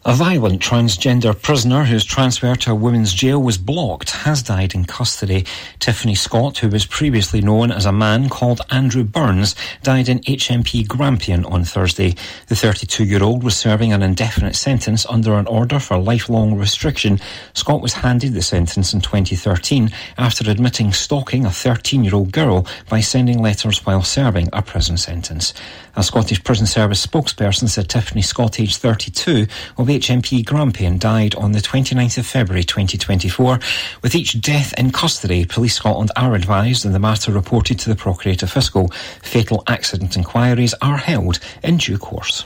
[0.10, 4.86] A violent transgender prisoner whose transfer to a women's jail was blocked has died in
[4.86, 5.46] custody.
[5.80, 9.54] Tiffany Scott, who was previously known as a man called Andrew Burns,
[9.84, 12.16] died in HMP Grampian on Thursday.
[12.48, 17.20] The 32 year old was serving an indefinite sentence under an order for lifelong restriction.
[17.54, 22.66] Scott was handed the sentence in 2013 after admitting stalking a 13 year old girl
[22.88, 25.54] by sending letters while serving a prison sentence.
[25.98, 29.48] A Scottish Prison Service spokesperson said Tiffany Scott, aged 32,
[29.78, 33.60] of HMP Grampian, died on the 29th of February 2024.
[34.04, 37.96] With each death in custody, Police Scotland are advised and the matter reported to the
[37.96, 38.90] Procurator Fiscal.
[39.24, 42.46] Fatal accident inquiries are held in due course.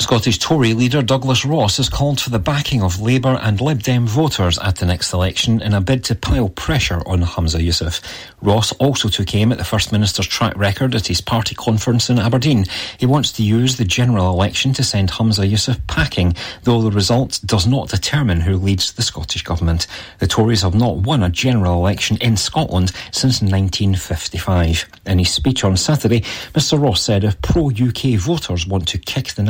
[0.00, 4.06] Scottish Tory leader Douglas Ross has called for the backing of Labour and Lib Dem
[4.06, 8.00] voters at the next election in a bid to pile pressure on Hamza Yousaf.
[8.40, 12.18] Ross also took aim at the First Minister's track record at his party conference in
[12.18, 12.64] Aberdeen.
[12.98, 17.40] He wants to use the general election to send Hamza Yousaf packing, though the result
[17.44, 19.88] does not determine who leads the Scottish Government.
[20.20, 24.86] The Tories have not won a general election in Scotland since 1955.
[25.06, 26.20] In his speech on Saturday,
[26.54, 29.42] Mr Ross said if pro-UK voters want to kick the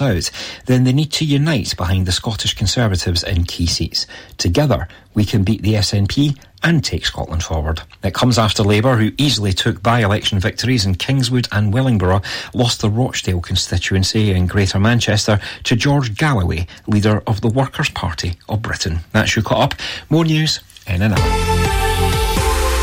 [0.00, 0.30] Out,
[0.66, 4.06] then they need to unite behind the Scottish Conservatives in key seats.
[4.38, 7.82] Together, we can beat the SNP and take Scotland forward.
[8.02, 12.22] It comes after Labour, who easily took by-election victories in Kingswood and Wellingborough,
[12.54, 18.34] lost the Rochdale constituency in Greater Manchester to George Galloway, leader of the Workers' Party
[18.48, 19.00] of Britain.
[19.12, 19.80] That's you caught up.
[20.08, 21.18] More news in an hour.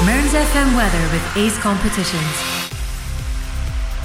[0.06, 2.69] Mearns FM weather with Ace Competitions.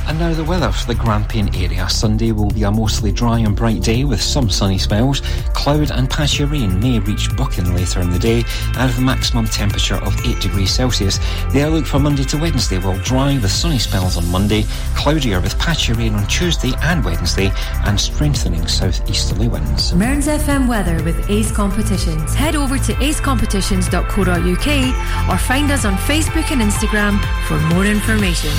[0.06, 1.88] And now the weather for the Grampian area.
[1.88, 5.22] Sunday will be a mostly dry and bright day with some sunny spells.
[5.54, 9.46] Cloud and patchy rain may reach Buchan later in the day and have a maximum
[9.46, 11.18] temperature of 8 degrees Celsius.
[11.52, 15.58] The outlook for Monday to Wednesday will dry with sunny spells on Monday, cloudier with
[15.58, 17.50] patchy rain on Tuesday and Wednesday,
[17.86, 19.94] and strengthening southeasterly winds.
[19.94, 22.34] Mearns FM weather with Ace Competitions.
[22.34, 28.50] Head over to acecompetitions.co.uk or find us on Facebook and Instagram for more information.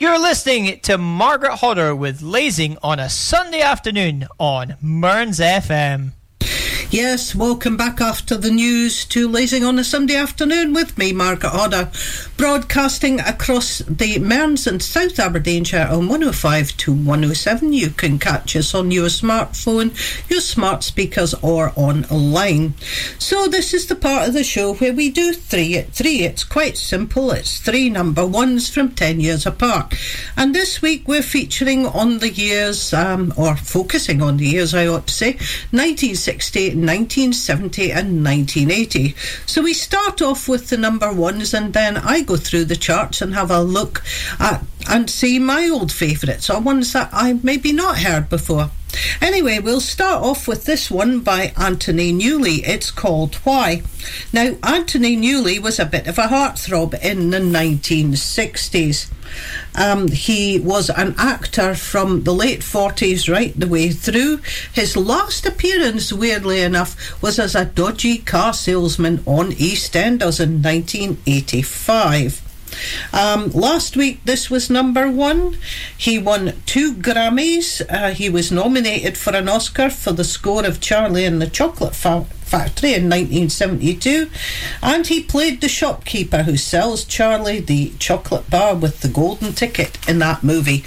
[0.00, 6.12] You're listening to Margaret Hodder with Lazing on a Sunday afternoon on Mearns FM.
[6.90, 11.50] Yes, welcome back after the news to Lazing on a Sunday afternoon with me, Margaret
[11.50, 11.90] Hodder,
[12.38, 17.74] broadcasting across the Mearns and South Aberdeenshire on 105 to 107.
[17.74, 19.90] You can catch us on your smartphone,
[20.30, 22.72] your smart speakers, or online.
[23.18, 26.22] So, this is the part of the show where we do three at three.
[26.22, 29.92] It's quite simple, it's three number ones from 10 years apart.
[30.38, 34.86] And this week we're featuring on the years, um, or focusing on the years, I
[34.86, 35.32] ought to say,
[35.72, 36.77] 1960.
[36.86, 39.14] 1970 and 1980.
[39.46, 43.20] So we start off with the number ones and then I go through the charts
[43.20, 44.02] and have a look
[44.38, 48.70] at and see my old favourites or ones that I maybe not heard before.
[49.20, 52.66] Anyway, we'll start off with this one by Anthony Newley.
[52.66, 53.82] It's called Why.
[54.32, 59.10] Now, Anthony Newley was a bit of a heartthrob in the 1960s.
[59.74, 64.40] Um, he was an actor from the late 40s right the way through.
[64.72, 72.47] His last appearance, weirdly enough, was as a dodgy car salesman on EastEnders in 1985.
[73.12, 75.58] Um, last week, this was number one.
[75.96, 77.82] He won two Grammys.
[77.88, 81.94] Uh, he was nominated for an Oscar for the score of Charlie and the Chocolate
[81.94, 84.30] Fa- Factory in 1972.
[84.82, 89.98] And he played the shopkeeper who sells Charlie the chocolate bar with the golden ticket
[90.08, 90.84] in that movie.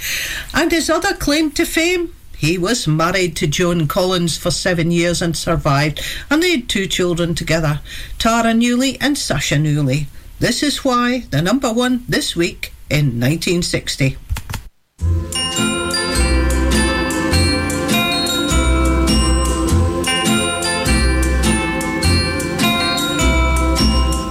[0.52, 2.14] And his other claim to fame?
[2.36, 6.88] He was married to Joan Collins for seven years and survived, and they had two
[6.88, 7.80] children together
[8.18, 10.06] Tara Newley and Sasha Newley.
[10.42, 14.16] This is why the number one this week in 1960.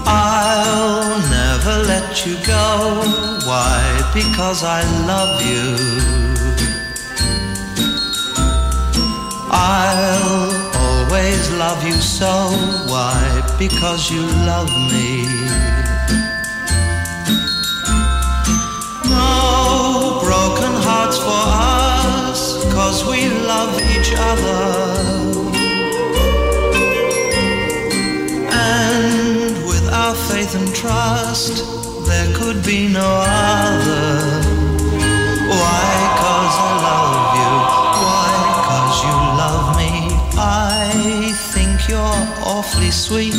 [0.06, 3.08] I'll never let you go.
[3.48, 3.80] Why?
[4.14, 5.78] Because I love you.
[9.50, 12.52] I'll always love you so.
[12.92, 13.56] Why?
[13.58, 15.41] Because you love me.
[21.12, 24.64] Hearts for us, cause we love each other.
[28.52, 31.66] And with our faith and trust,
[32.08, 34.42] there could be no other.
[35.50, 35.84] Why?
[36.24, 37.54] Cause I love you.
[38.04, 38.32] Why?
[38.70, 39.92] Cause you love me.
[40.38, 43.36] I think you're awfully sweet.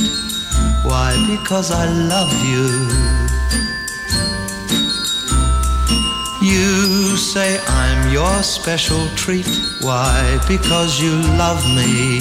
[0.84, 1.14] Why?
[1.28, 3.21] Because I love you.
[6.52, 9.48] You say I'm your special treat.
[9.80, 10.38] Why?
[10.46, 12.20] Because you love me.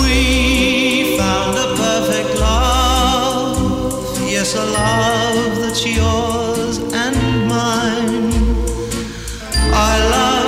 [0.00, 4.20] We found a perfect love.
[4.30, 8.30] Yes, a love that's yours and mine.
[9.74, 10.45] I love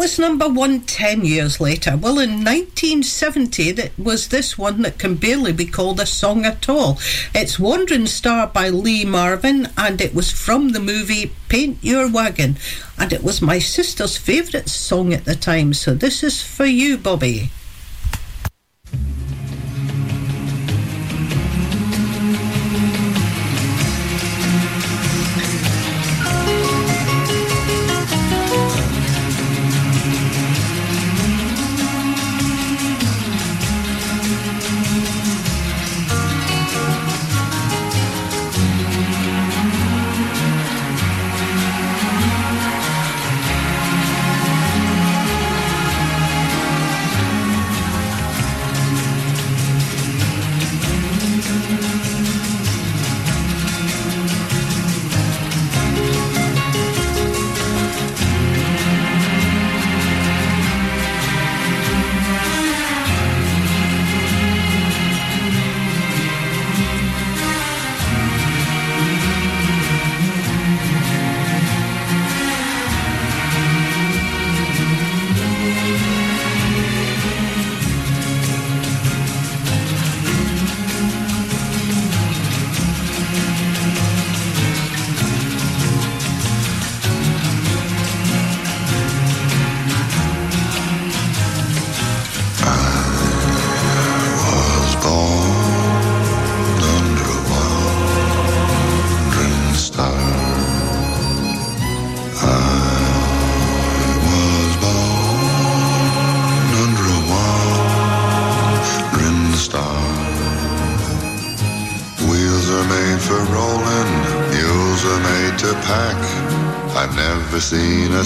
[0.00, 1.94] was number one 10 years later?
[1.94, 6.70] Well, in 1970, it was this one that can barely be called a song at
[6.70, 6.98] all.
[7.34, 12.56] It's Wandering Star by Lee Marvin, and it was from the movie Paint Your Wagon.
[12.96, 16.96] And it was my sister's favourite song at the time, so this is for you,
[16.96, 17.50] Bobby.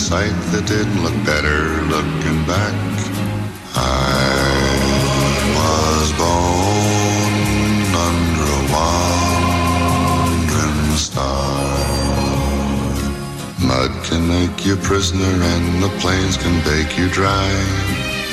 [0.05, 2.77] Sight that didn't look better looking back.
[3.73, 4.77] I
[5.57, 7.35] was born
[8.09, 9.81] under a wandering
[11.01, 11.57] star.
[13.65, 17.49] Mud can make you prisoner and the plains can bake you dry.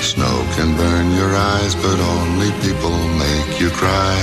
[0.03, 4.19] Snow can burn your eyes, but only people make you cry.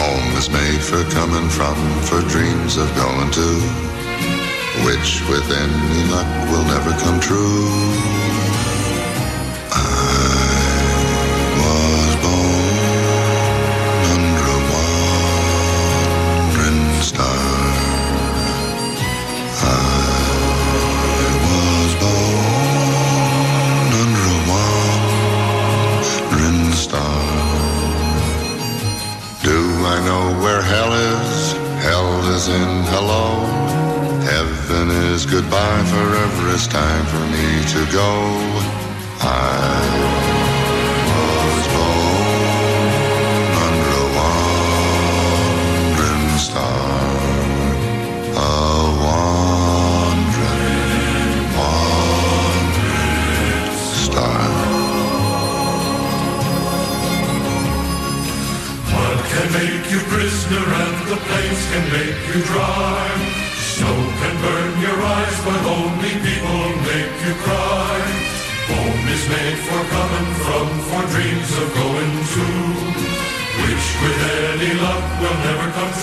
[0.00, 1.76] Home is made for coming from,
[2.08, 3.85] for dreams of going to,
[4.84, 8.15] which with any luck will never come true.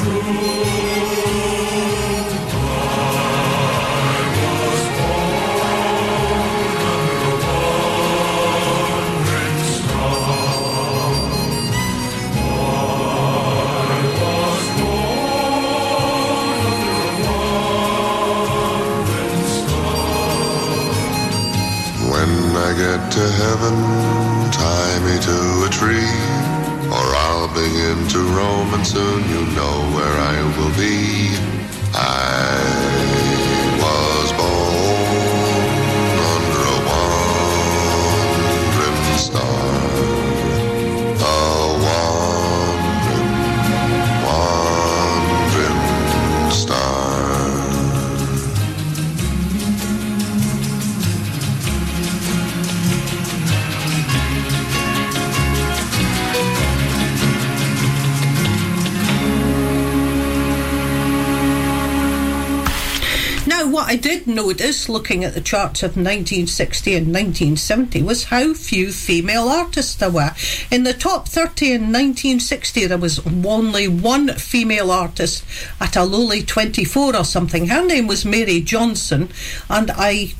[0.04, 0.12] When
[22.56, 23.76] I get to heaven,
[24.52, 26.33] tie me to a tree,
[27.54, 31.53] begin to roam, and soon you know where I will be.
[63.84, 68.94] What I did notice looking at the charts of 1960 and 1970 was how few
[68.94, 70.32] female artists there were.
[70.72, 75.44] In the top 30 in 1960, there was only one female artist
[75.82, 77.68] at a lowly 24 or something.
[77.68, 79.28] Her name was Mary Johnson,
[79.70, 80.34] and I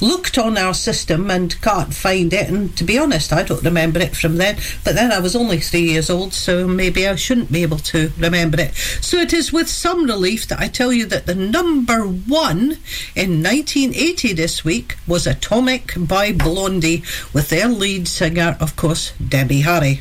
[0.00, 2.48] looked on our system and can't find it.
[2.48, 4.56] And to be honest, I don't remember it from then.
[4.84, 8.12] But then I was only three years old, so maybe I shouldn't be able to
[8.18, 8.74] remember it.
[9.00, 12.78] So it is with some relief that I tell you that the number one
[13.14, 17.02] in 1980 this week was Atomic by Blondie,
[17.32, 20.00] with their lead singer, of course, Debbie Harry.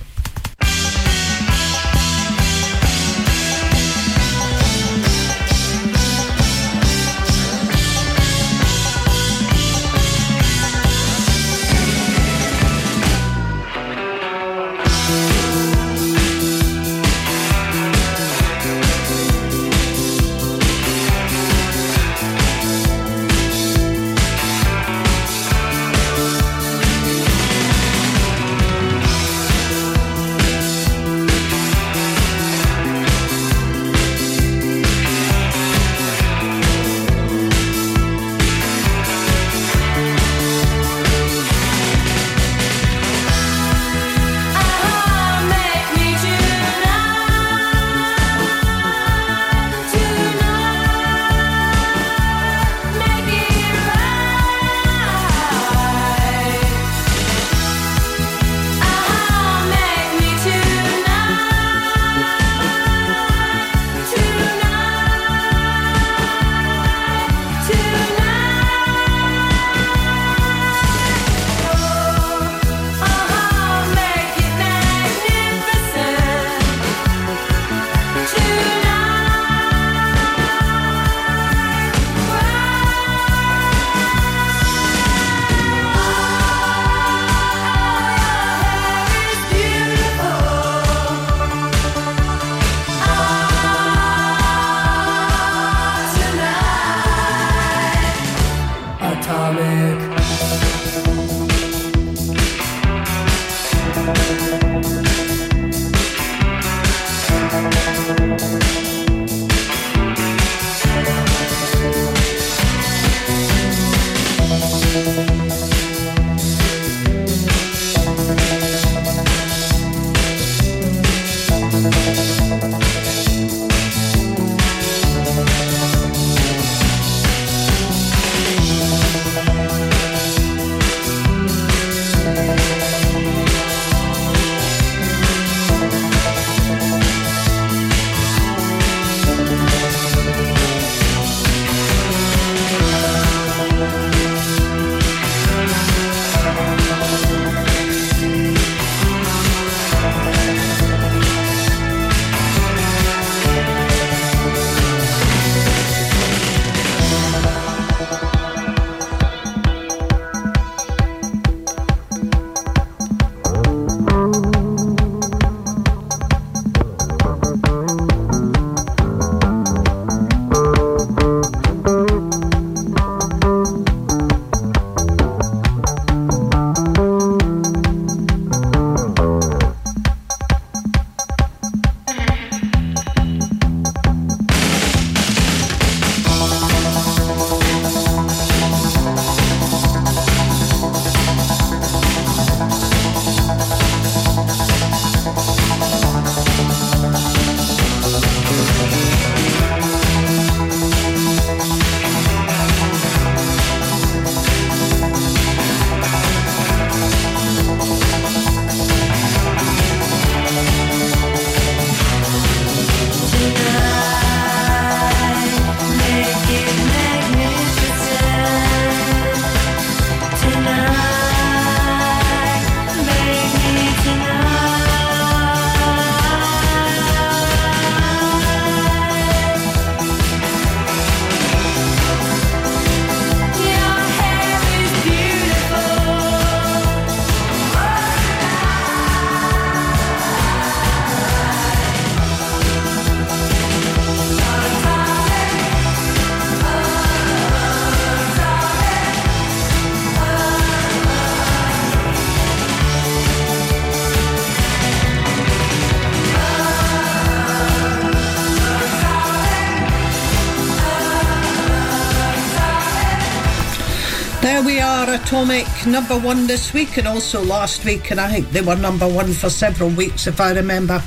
[265.27, 269.05] Atomic number one this week and also last week, and I think they were number
[269.05, 271.03] one for several weeks if I remember.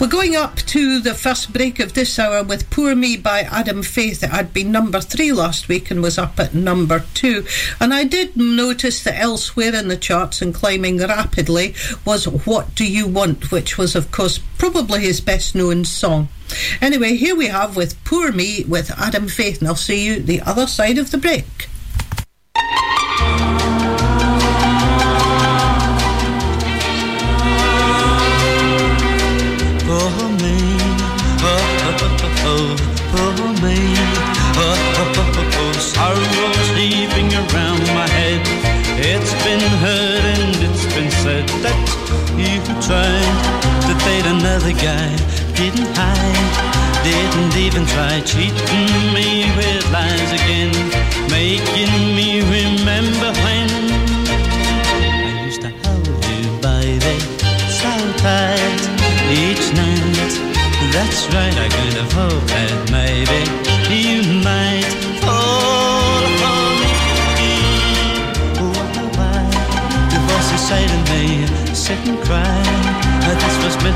[0.00, 3.84] We're going up to the first break of this hour with Poor Me by Adam
[3.84, 4.24] Faith.
[4.24, 7.46] It had been number three last week and was up at number two.
[7.78, 12.84] And I did notice that elsewhere in the charts and climbing rapidly was What Do
[12.84, 16.28] You Want, which was, of course, probably his best known song.
[16.80, 20.40] Anyway, here we have with Poor Me with Adam Faith, and I'll see you the
[20.40, 21.44] other side of the break.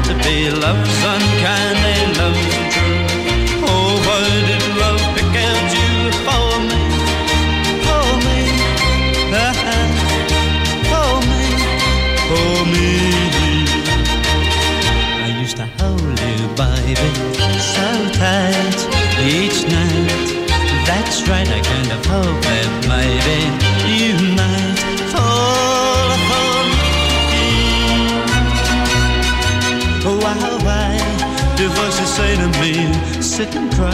[0.04, 3.06] To be love's unkind love's untrue.
[3.68, 5.34] Oh, why did love pick
[5.76, 5.92] you
[6.26, 6.82] for me?
[7.86, 8.40] For me,
[9.32, 9.56] ah,
[10.90, 11.44] for me,
[12.28, 12.90] for me.
[15.24, 17.10] I used to hold you, baby,
[17.72, 17.86] so
[18.20, 18.78] tight
[19.24, 20.46] each night.
[20.86, 22.45] That's right, I kind of hope
[33.36, 33.92] sit and cry?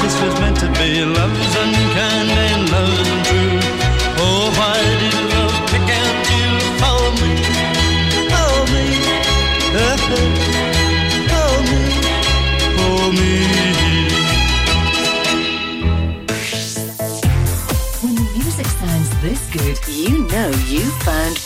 [0.00, 3.58] This was meant to be love's unkind and love's untrue.
[4.22, 6.46] Oh, why did love pick out you
[7.20, 7.32] me?
[8.72, 8.84] Me.
[11.70, 11.82] Me.
[13.18, 13.32] Me.
[18.02, 21.45] When music sounds this good, you know you found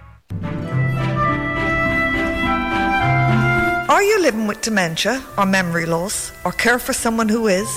[3.91, 7.67] Are you living with dementia or memory loss or care for someone who is?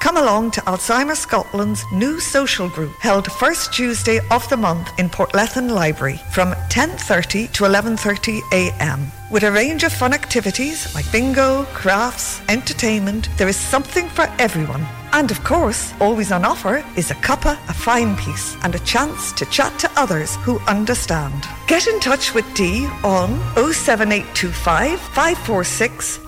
[0.00, 5.08] Come along to Alzheimer's Scotland's new social group held first Tuesday of the month in
[5.08, 9.12] Portlethen Library from 10.30 to 11.30 a.m.
[9.30, 14.84] With a range of fun activities like bingo, crafts, entertainment, there is something for everyone.
[15.12, 19.30] And of course, always on offer is a cuppa, a fine piece, and a chance
[19.34, 21.46] to chat to others who understand.
[21.68, 26.18] Get in touch with Dee on 07825 546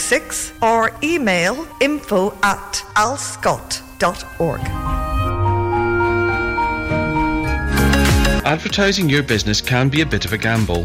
[0.00, 4.60] 006 or email info at alzscot.org.
[8.44, 10.84] Advertising your business can be a bit of a gamble.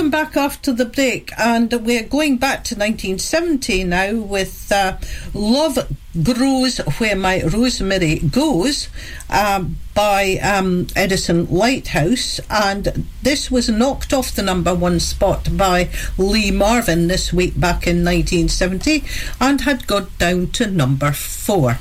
[0.00, 4.96] Welcome back after the break, and we're going back to 1970 now with uh,
[5.34, 8.88] Love Grows Where My Rosemary Goes
[9.28, 12.40] um, by um, Edison Lighthouse.
[12.48, 17.86] And this was knocked off the number one spot by Lee Marvin this week back
[17.86, 19.04] in 1970
[19.38, 21.76] and had got down to number four.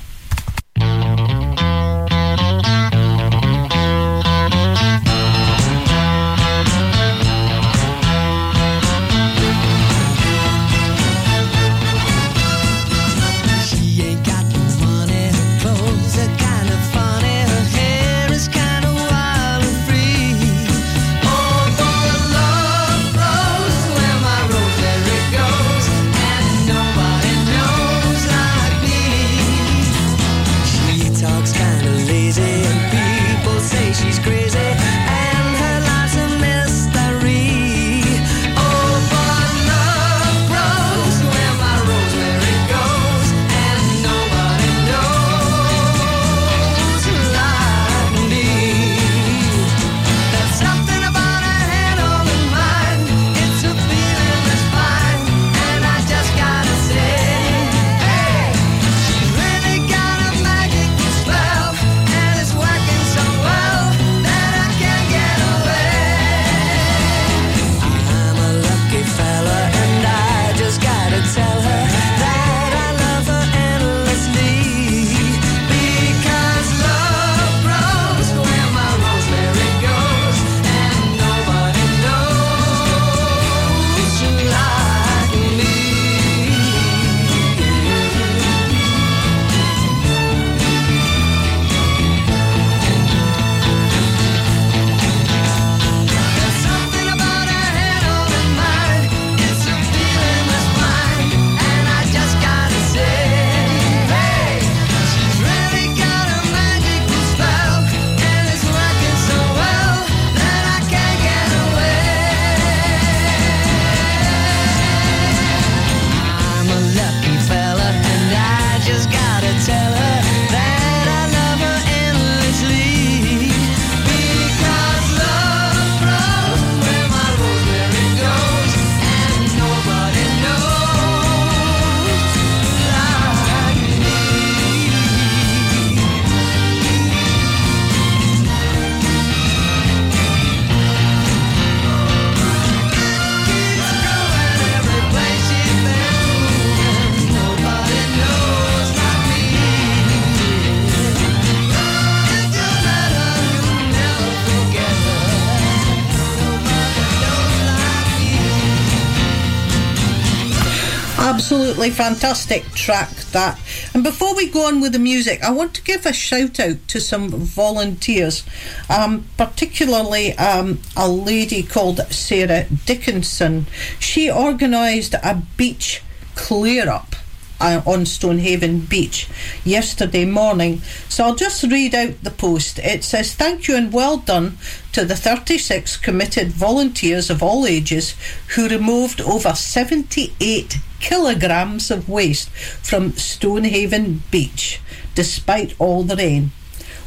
[161.89, 163.59] Absolutely fantastic track that.
[163.95, 166.87] And before we go on with the music, I want to give a shout out
[166.89, 168.43] to some volunteers,
[168.89, 173.65] um, particularly um, a lady called Sarah Dickinson.
[173.99, 176.03] She organised a beach
[176.35, 177.15] clear up
[177.59, 179.27] uh, on Stonehaven Beach
[179.65, 180.81] yesterday morning.
[181.09, 182.77] So I'll just read out the post.
[182.79, 184.59] It says, Thank you and well done
[184.91, 188.15] to the 36 committed volunteers of all ages
[188.49, 194.79] who removed over 78 kilograms of waste from Stonehaven Beach
[195.15, 196.51] despite all the rain.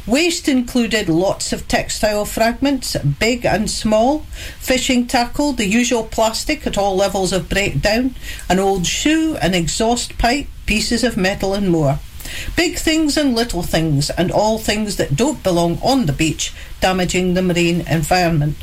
[0.05, 4.19] Waste included lots of textile fragments, big and small,
[4.59, 8.13] fishing tackle, the usual plastic at all levels of breakdown,
[8.49, 11.99] an old shoe, an exhaust pipe, pieces of metal, and more.
[12.55, 17.33] Big things and little things, and all things that don't belong on the beach, damaging
[17.33, 18.57] the marine environment.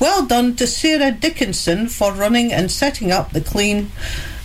[0.00, 3.92] Well done to Sarah Dickinson for running and setting up the clean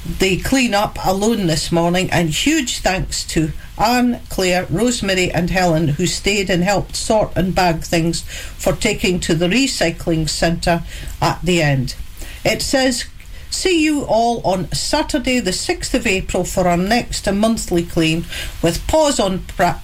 [0.06, 5.90] the clean up alone this morning and huge thanks to Anne, Claire, Rosemary and Helen
[5.90, 10.84] who stayed and helped sort and bag things for taking to the recycling centre
[11.22, 11.96] at the end.
[12.44, 13.06] It says
[13.52, 18.24] See you all on Saturday, the 6th of April, for our next monthly clean
[18.64, 19.40] with Paws on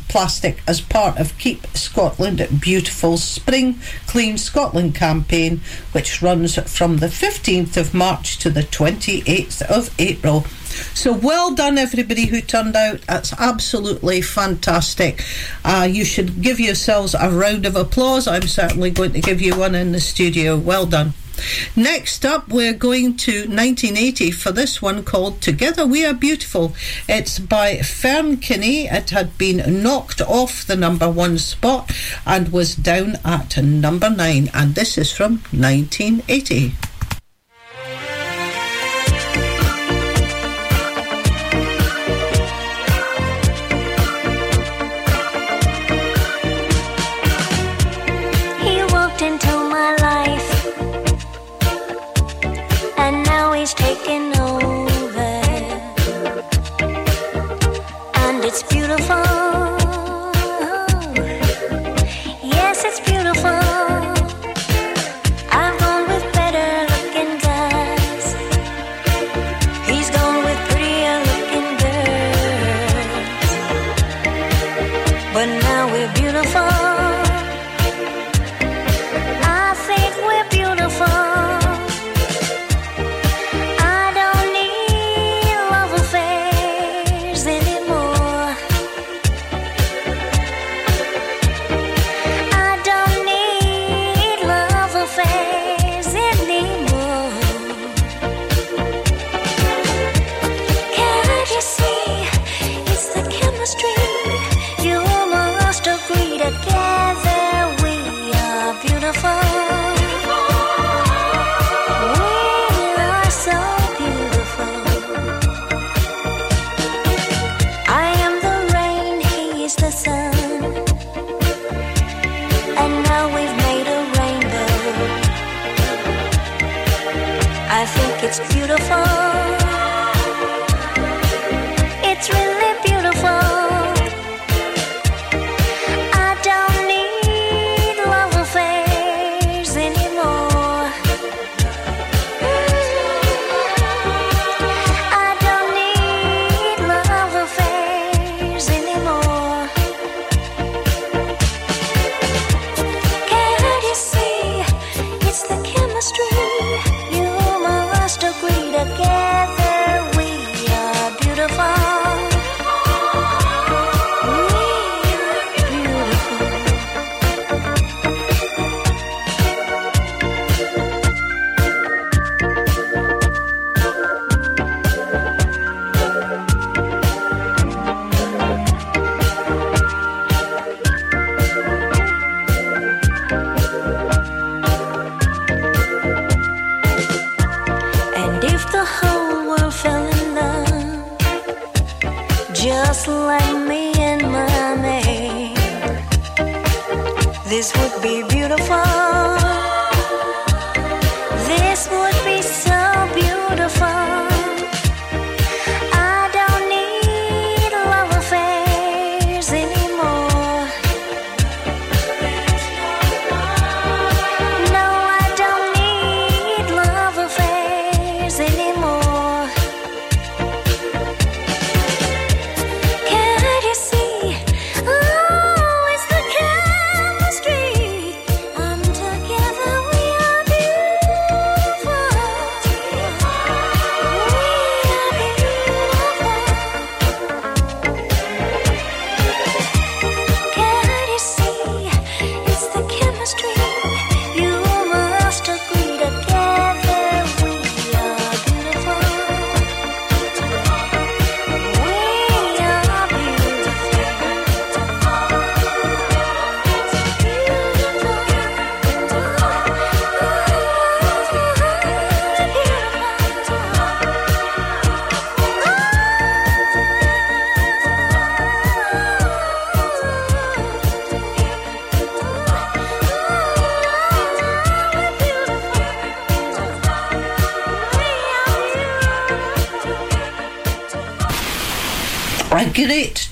[0.07, 3.77] Plastic as part of Keep Scotland Beautiful Spring
[4.07, 5.59] Clean Scotland campaign,
[5.91, 10.45] which runs from the 15th of March to the 28th of April.
[10.93, 13.01] So well done, everybody who turned out.
[13.01, 15.25] That's absolutely fantastic.
[15.65, 18.27] Uh, you should give yourselves a round of applause.
[18.27, 20.55] I'm certainly going to give you one in the studio.
[20.57, 21.13] Well done.
[21.75, 26.73] Next up, we're going to 1980 for this one called Together We Are Beautiful.
[27.07, 28.87] It's by Fern Kinney.
[28.87, 31.91] It had been knocked off the number one spot
[32.25, 34.49] and was down at number nine.
[34.53, 36.73] And this is from 1980.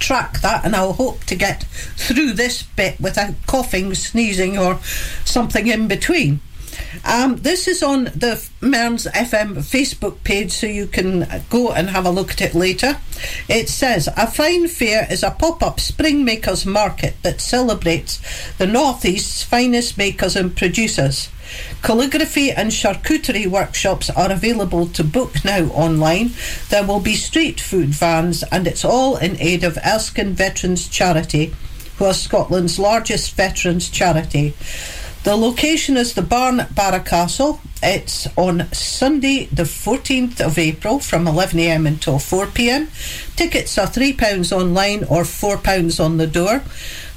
[0.06, 1.64] Track that, and I'll hope to get
[1.98, 4.80] through this bit without coughing, sneezing, or
[5.26, 6.42] something in between.
[7.04, 12.06] Um, this is on the Mearns FM Facebook page, so you can go and have
[12.06, 13.00] a look at it later.
[13.50, 18.22] It says A Fine Fair is a pop up spring makers market that celebrates
[18.58, 21.30] the North East's finest makers and producers.
[21.82, 26.32] Calligraphy and charcuterie workshops are available to book now online.
[26.70, 31.54] There will be street food vans, and it's all in aid of Erskine Veterans Charity,
[31.98, 34.54] who are Scotland's largest veterans charity.
[35.24, 37.60] The location is the Barn Barra Castle.
[37.82, 42.90] It's on Sunday, the 14th of April from 11am until 4pm.
[43.36, 46.62] Tickets are £3 online or £4 on the door.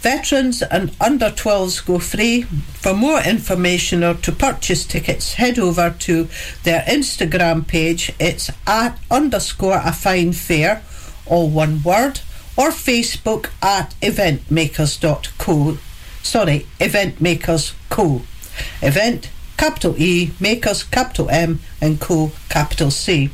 [0.01, 2.43] Veterans and under 12s go free.
[2.43, 6.29] For more information or to purchase tickets, head over to
[6.62, 8.12] their Instagram page.
[8.20, 10.83] It's at underscore a fine fair,
[11.27, 12.20] all one word,
[12.57, 15.79] or Facebook at eventmakers.co.
[16.23, 18.23] Sorry, Eventmakers Co.
[18.83, 23.31] Event, capital E, Makers, capital M, and Co, capital C.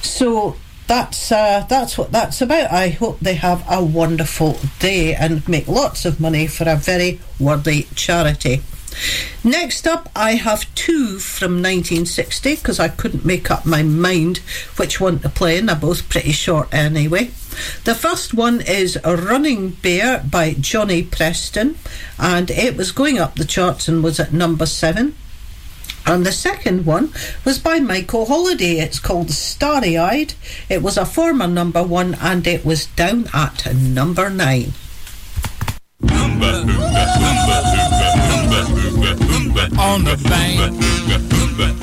[0.00, 0.56] So
[0.92, 2.70] that's uh, that's what that's about.
[2.70, 7.18] I hope they have a wonderful day and make lots of money for a very
[7.40, 8.60] worthy charity.
[9.42, 14.38] Next up, I have two from 1960 because I couldn't make up my mind
[14.76, 17.30] which one to play, and they're both pretty short anyway.
[17.84, 21.78] The first one is Running Bear by Johnny Preston,
[22.18, 25.16] and it was going up the charts and was at number seven.
[26.06, 27.12] And the second one
[27.44, 28.78] was by Michael Holliday.
[28.78, 30.34] It's called Starry Eyed.
[30.68, 34.72] It was a former number one and it was down at number nine.
[39.78, 40.72] On the bank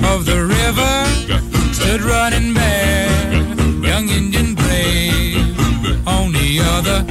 [0.03, 3.09] of the river stood running bear,
[3.83, 6.07] young Indian brave.
[6.07, 7.05] On the other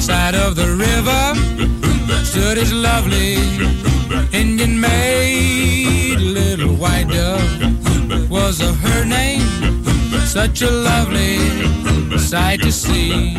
[0.00, 1.34] side of the river
[2.24, 3.34] stood his lovely
[4.32, 6.01] Indian maid,
[6.82, 9.46] white dove was her name.
[10.26, 11.38] Such a lovely
[12.18, 13.36] sight to see.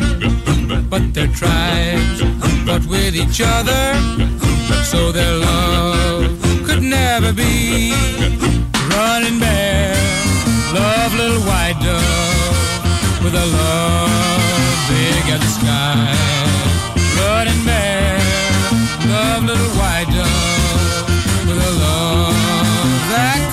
[0.88, 2.20] But their tribes
[2.64, 3.84] fought with each other,
[4.82, 7.92] so their love could never be.
[8.96, 9.94] Running bear,
[10.72, 14.33] love little white dove with a love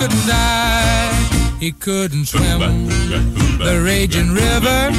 [0.01, 1.57] couldn't die.
[1.59, 2.87] He couldn't swim
[3.59, 4.89] the raging river,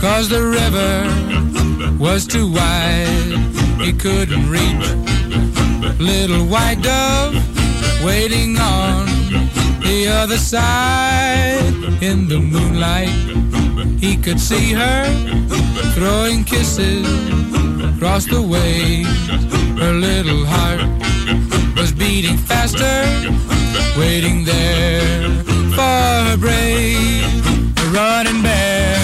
[0.00, 3.36] cause the river was too wide.
[3.78, 4.86] He couldn't reach
[6.00, 7.34] little white dove
[8.02, 9.04] waiting on
[9.82, 11.74] the other side.
[12.00, 13.12] In the moonlight,
[14.00, 15.04] he could see her
[15.92, 17.06] throwing kisses
[17.84, 19.02] across the way.
[19.78, 21.15] Her little heart
[21.76, 23.04] was beating faster,
[23.98, 25.28] waiting there
[25.76, 27.24] for her brave.
[27.92, 28.96] Running bear,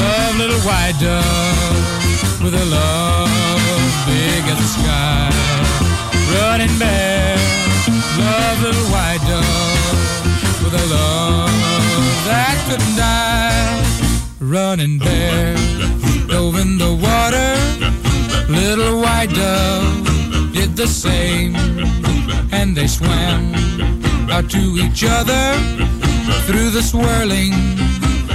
[0.00, 3.30] love little white dove with a love
[4.06, 5.30] big as the sky.
[6.34, 7.36] Running bear,
[8.18, 11.50] love little white dove with a love
[12.26, 13.84] that couldn't die.
[14.40, 15.54] Running bear,
[16.28, 17.50] dove in the water,
[18.52, 20.23] little white dove
[20.66, 21.54] did the same,
[22.50, 23.54] and they swam
[24.30, 25.44] out to each other
[26.46, 27.52] through the swirling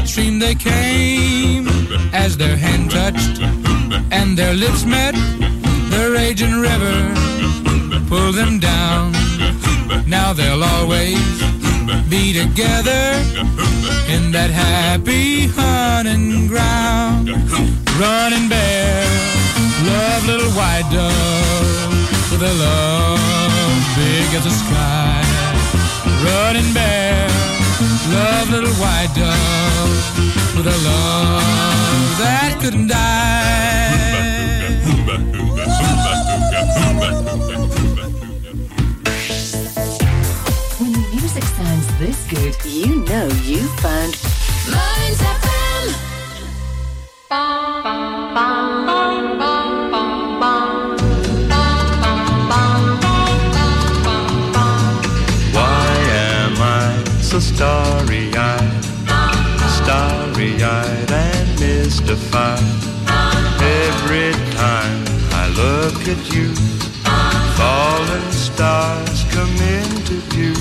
[0.06, 1.68] stream they came.
[2.14, 3.40] As their hand touched
[4.12, 5.16] and their lips met
[5.94, 6.98] the raging river
[8.10, 9.12] pulled them down.
[10.08, 11.26] Now they'll always
[12.10, 13.06] be together
[14.16, 17.30] in that happy hunting ground.
[18.00, 19.04] Running bear
[19.88, 21.89] love little white dove
[22.40, 23.20] with a love
[23.98, 25.22] big as the sky
[26.24, 27.28] running bear
[28.14, 32.96] love little white dove with a love that couldn't die
[40.80, 44.16] When the music sounds this good, you know you found
[44.72, 45.88] Mearns FM.
[49.90, 50.19] Why
[57.40, 58.84] I so starry eyed?
[59.80, 62.60] Starry eyed and mystified.
[63.62, 66.54] Every time I look at you,
[67.56, 70.54] fallen stars come into view.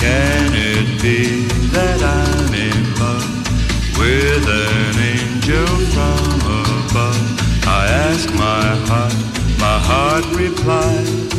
[0.00, 1.44] Can it be
[1.76, 5.66] that I'm in love with an angel?
[5.92, 7.66] from above.
[7.68, 9.14] I asked my heart,
[9.60, 11.33] my heart replied,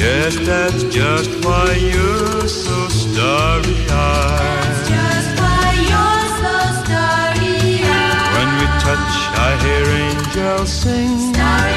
[0.00, 4.40] Yes, that's just why you're so starry-eyed.
[4.40, 8.32] That's just why you're so starry-eyed.
[8.32, 11.12] When we touch, I hear angels sing.
[11.36, 11.76] Starry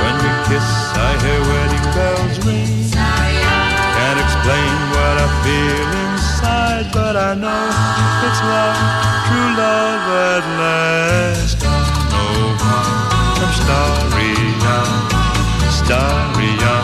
[0.00, 2.72] When we kiss, I hear wedding bells ring.
[2.88, 7.66] Starry Can't explain what I feel inside, but I know
[8.24, 8.80] it's love,
[9.28, 11.60] true love at last.
[11.60, 12.88] Why
[13.44, 15.12] I'm starry-eyed,
[15.76, 16.79] starry-eyed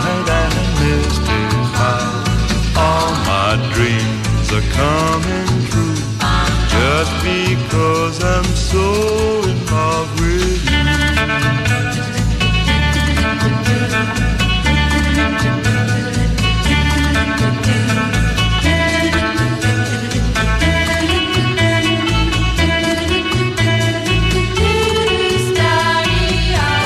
[4.77, 5.97] coming true,
[6.75, 8.85] just because I'm so
[9.49, 10.77] in love with you.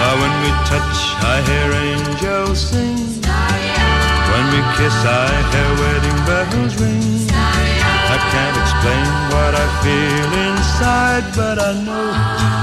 [0.03, 0.99] Ah, when we touch,
[1.33, 2.99] I hear angels sing.
[4.31, 5.70] When we kiss, I hear
[9.81, 12.07] feel inside, but I know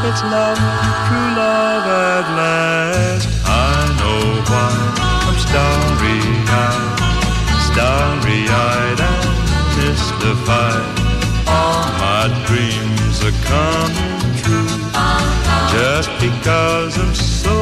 [0.09, 0.59] it's love,
[1.07, 3.29] true love at last.
[3.45, 4.71] I know why
[5.27, 6.99] I'm starry-eyed,
[7.71, 9.29] starry-eyed and
[9.77, 10.87] mystified.
[11.49, 14.71] All my dreams are coming true,
[15.75, 17.57] just because I'm so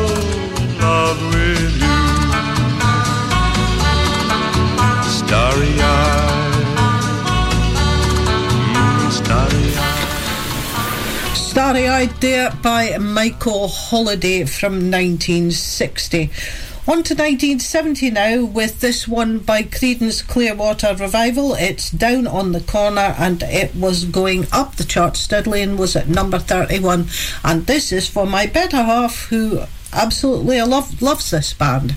[12.06, 16.30] There by Michael Holliday from 1960.
[16.86, 21.54] On to 1970 now with this one by Creedence Clearwater Revival.
[21.54, 25.96] It's down on the corner and it was going up the chart steadily and was
[25.96, 27.08] at number 31.
[27.44, 31.96] And this is for my better half who absolutely love, loves this band.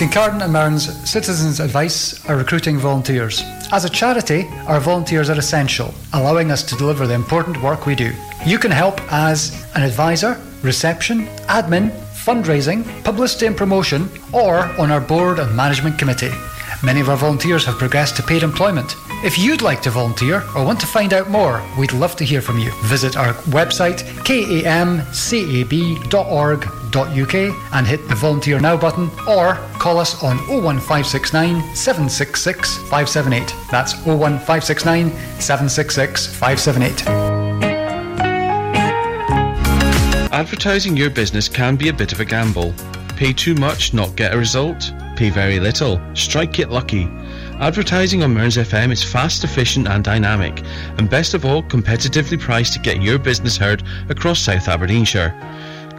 [0.00, 3.42] Kincardine and Mearns Citizens Advice are recruiting volunteers.
[3.70, 7.94] As a charity, our volunteers are essential, allowing us to deliver the important work we
[7.94, 8.14] do.
[8.46, 15.02] You can help as an advisor, reception, admin, fundraising, publicity and promotion, or on our
[15.02, 16.32] board and management committee.
[16.82, 18.96] Many of our volunteers have progressed to paid employment.
[19.22, 22.40] If you'd like to volunteer or want to find out more, we'd love to hear
[22.40, 22.72] from you.
[22.84, 24.00] Visit our website
[26.90, 33.54] kamcab.org.uk and hit the Volunteer Now button or call us on 01569 766 578.
[33.70, 35.10] That's 01569
[35.40, 37.06] 766 578.
[40.32, 42.72] Advertising your business can be a bit of a gamble.
[43.16, 44.92] Pay too much, not get a result.
[45.16, 47.04] Pay very little, strike it lucky.
[47.60, 50.62] Advertising on Mearns FM is fast, efficient, and dynamic,
[50.96, 55.34] and best of all, competitively priced to get your business heard across South Aberdeenshire.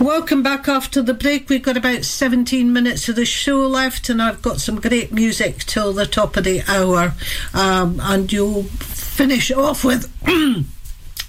[0.00, 1.48] Welcome back after the break.
[1.48, 5.58] We've got about 17 minutes of the show left, and I've got some great music
[5.60, 7.14] till the top of the hour.
[7.54, 10.10] Um, and you'll finish off with.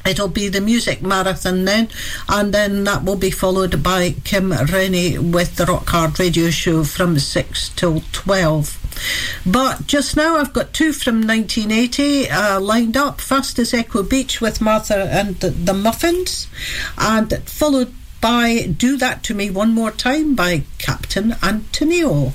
[0.05, 1.89] It'll be the music marathon then,
[2.27, 6.83] and then that will be followed by Kim Rennie with the Rock Hard Radio Show
[6.83, 9.41] from 6 till 12.
[9.45, 13.21] But just now, I've got two from 1980 uh, lined up.
[13.21, 16.47] First is Echo Beach with Martha and the, Muffins,
[16.97, 17.93] and followed
[18.25, 22.33] by Do That To Me One More Time by Captain and Tennille.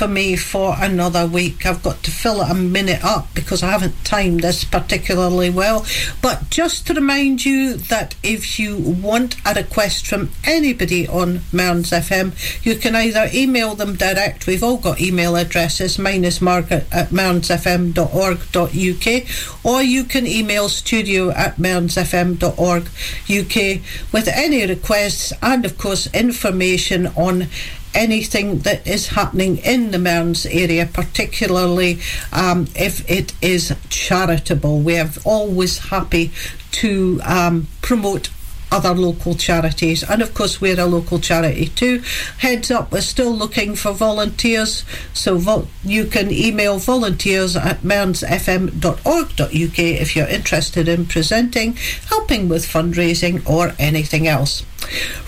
[0.00, 1.66] For me for another week.
[1.66, 5.84] I've got to fill it a minute up because I haven't timed this particularly well.
[6.22, 11.90] But just to remind you that if you want a request from anybody on Mearns
[11.90, 12.32] FM,
[12.64, 14.46] you can either email them direct.
[14.46, 15.98] We've all got email addresses.
[15.98, 25.34] Mine is margaret at mearnsfm.org.uk or you can email studio at mearnsfm.org.uk with any requests
[25.42, 27.48] and, of course, information on
[27.94, 32.00] anything that is happening in the Mearns area, particularly
[32.32, 34.80] um, if it is charitable.
[34.80, 36.30] We are always happy
[36.72, 38.30] to um, promote
[38.70, 42.02] other local charities and of course we're a local charity too
[42.38, 49.78] heads up we're still looking for volunteers so vo- you can email volunteers at mearnsfm.org.uk
[49.78, 51.76] if you're interested in presenting
[52.08, 54.64] helping with fundraising or anything else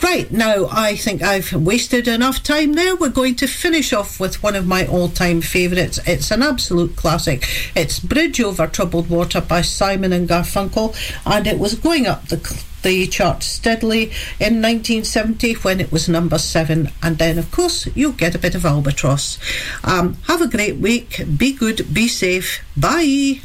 [0.03, 2.97] Right, now I think I've wasted enough time there.
[2.97, 6.01] We're going to finish off with one of my all time favourites.
[6.07, 7.47] It's an absolute classic.
[7.77, 12.39] It's Bridge Over Troubled Water by Simon and Garfunkel, and it was going up the
[12.83, 14.05] the chart steadily
[14.39, 18.55] in 1970 when it was number seven, and then, of course, you'll get a bit
[18.55, 19.39] of albatross.
[19.85, 21.23] Um, have a great week.
[21.37, 22.65] Be good, be safe.
[22.77, 23.41] Bye.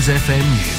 [0.00, 0.69] Mearns FM.